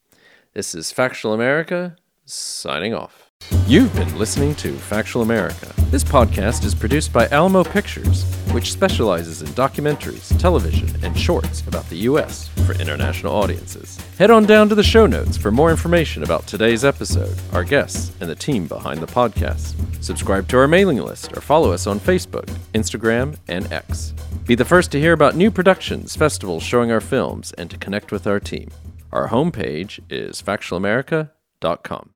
This 0.56 0.74
is 0.74 0.92
Factual 0.92 1.34
America, 1.34 1.96
signing 2.26 2.96
off. 2.96 3.29
You've 3.70 3.94
been 3.94 4.18
listening 4.18 4.56
to 4.56 4.74
Factual 4.74 5.22
America. 5.22 5.72
This 5.92 6.04
podcast 6.04 6.66
is 6.66 6.74
produced 6.74 7.14
by 7.14 7.28
Alamo 7.28 7.64
Pictures, 7.64 8.24
which 8.52 8.72
specializes 8.72 9.44
in 9.44 9.48
documentaries, 9.50 10.36
television, 10.40 10.90
and 11.06 11.16
shorts 11.16 11.62
about 11.68 11.88
the 11.88 11.98
U.S. 11.98 12.48
for 12.66 12.74
international 12.74 13.32
audiences. 13.32 14.00
Head 14.18 14.32
on 14.32 14.48
down 14.48 14.70
to 14.70 14.76
the 14.76 14.82
show 14.82 15.06
notes 15.06 15.38
for 15.38 15.52
more 15.52 15.70
information 15.70 16.24
about 16.24 16.48
today's 16.48 16.84
episode, 16.84 17.38
our 17.54 17.64
guests, 17.64 18.12
and 18.20 18.28
the 18.28 18.34
team 18.34 18.66
behind 18.66 19.02
the 19.02 19.06
podcast. 19.06 19.76
Subscribe 20.04 20.48
to 20.48 20.58
our 20.58 20.68
mailing 20.68 20.98
list 20.98 21.38
or 21.38 21.42
follow 21.42 21.72
us 21.72 21.86
on 21.86 22.00
Facebook, 22.00 22.48
Instagram, 22.74 23.38
and 23.48 23.72
X. 23.72 24.16
Be 24.48 24.56
the 24.56 24.66
first 24.66 24.92
to 24.94 25.00
hear 25.00 25.14
about 25.14 25.36
new 25.36 25.52
productions, 25.52 26.16
festivals 26.16 26.64
showing 26.64 26.92
our 26.92 27.02
films, 27.02 27.52
and 27.54 27.70
to 27.70 27.78
connect 27.78 28.12
with 28.12 28.26
our 28.26 28.40
team. 28.40 28.70
Our 29.12 29.28
homepage 29.28 30.00
is 30.10 30.42
factualamerica.com. 30.42 32.10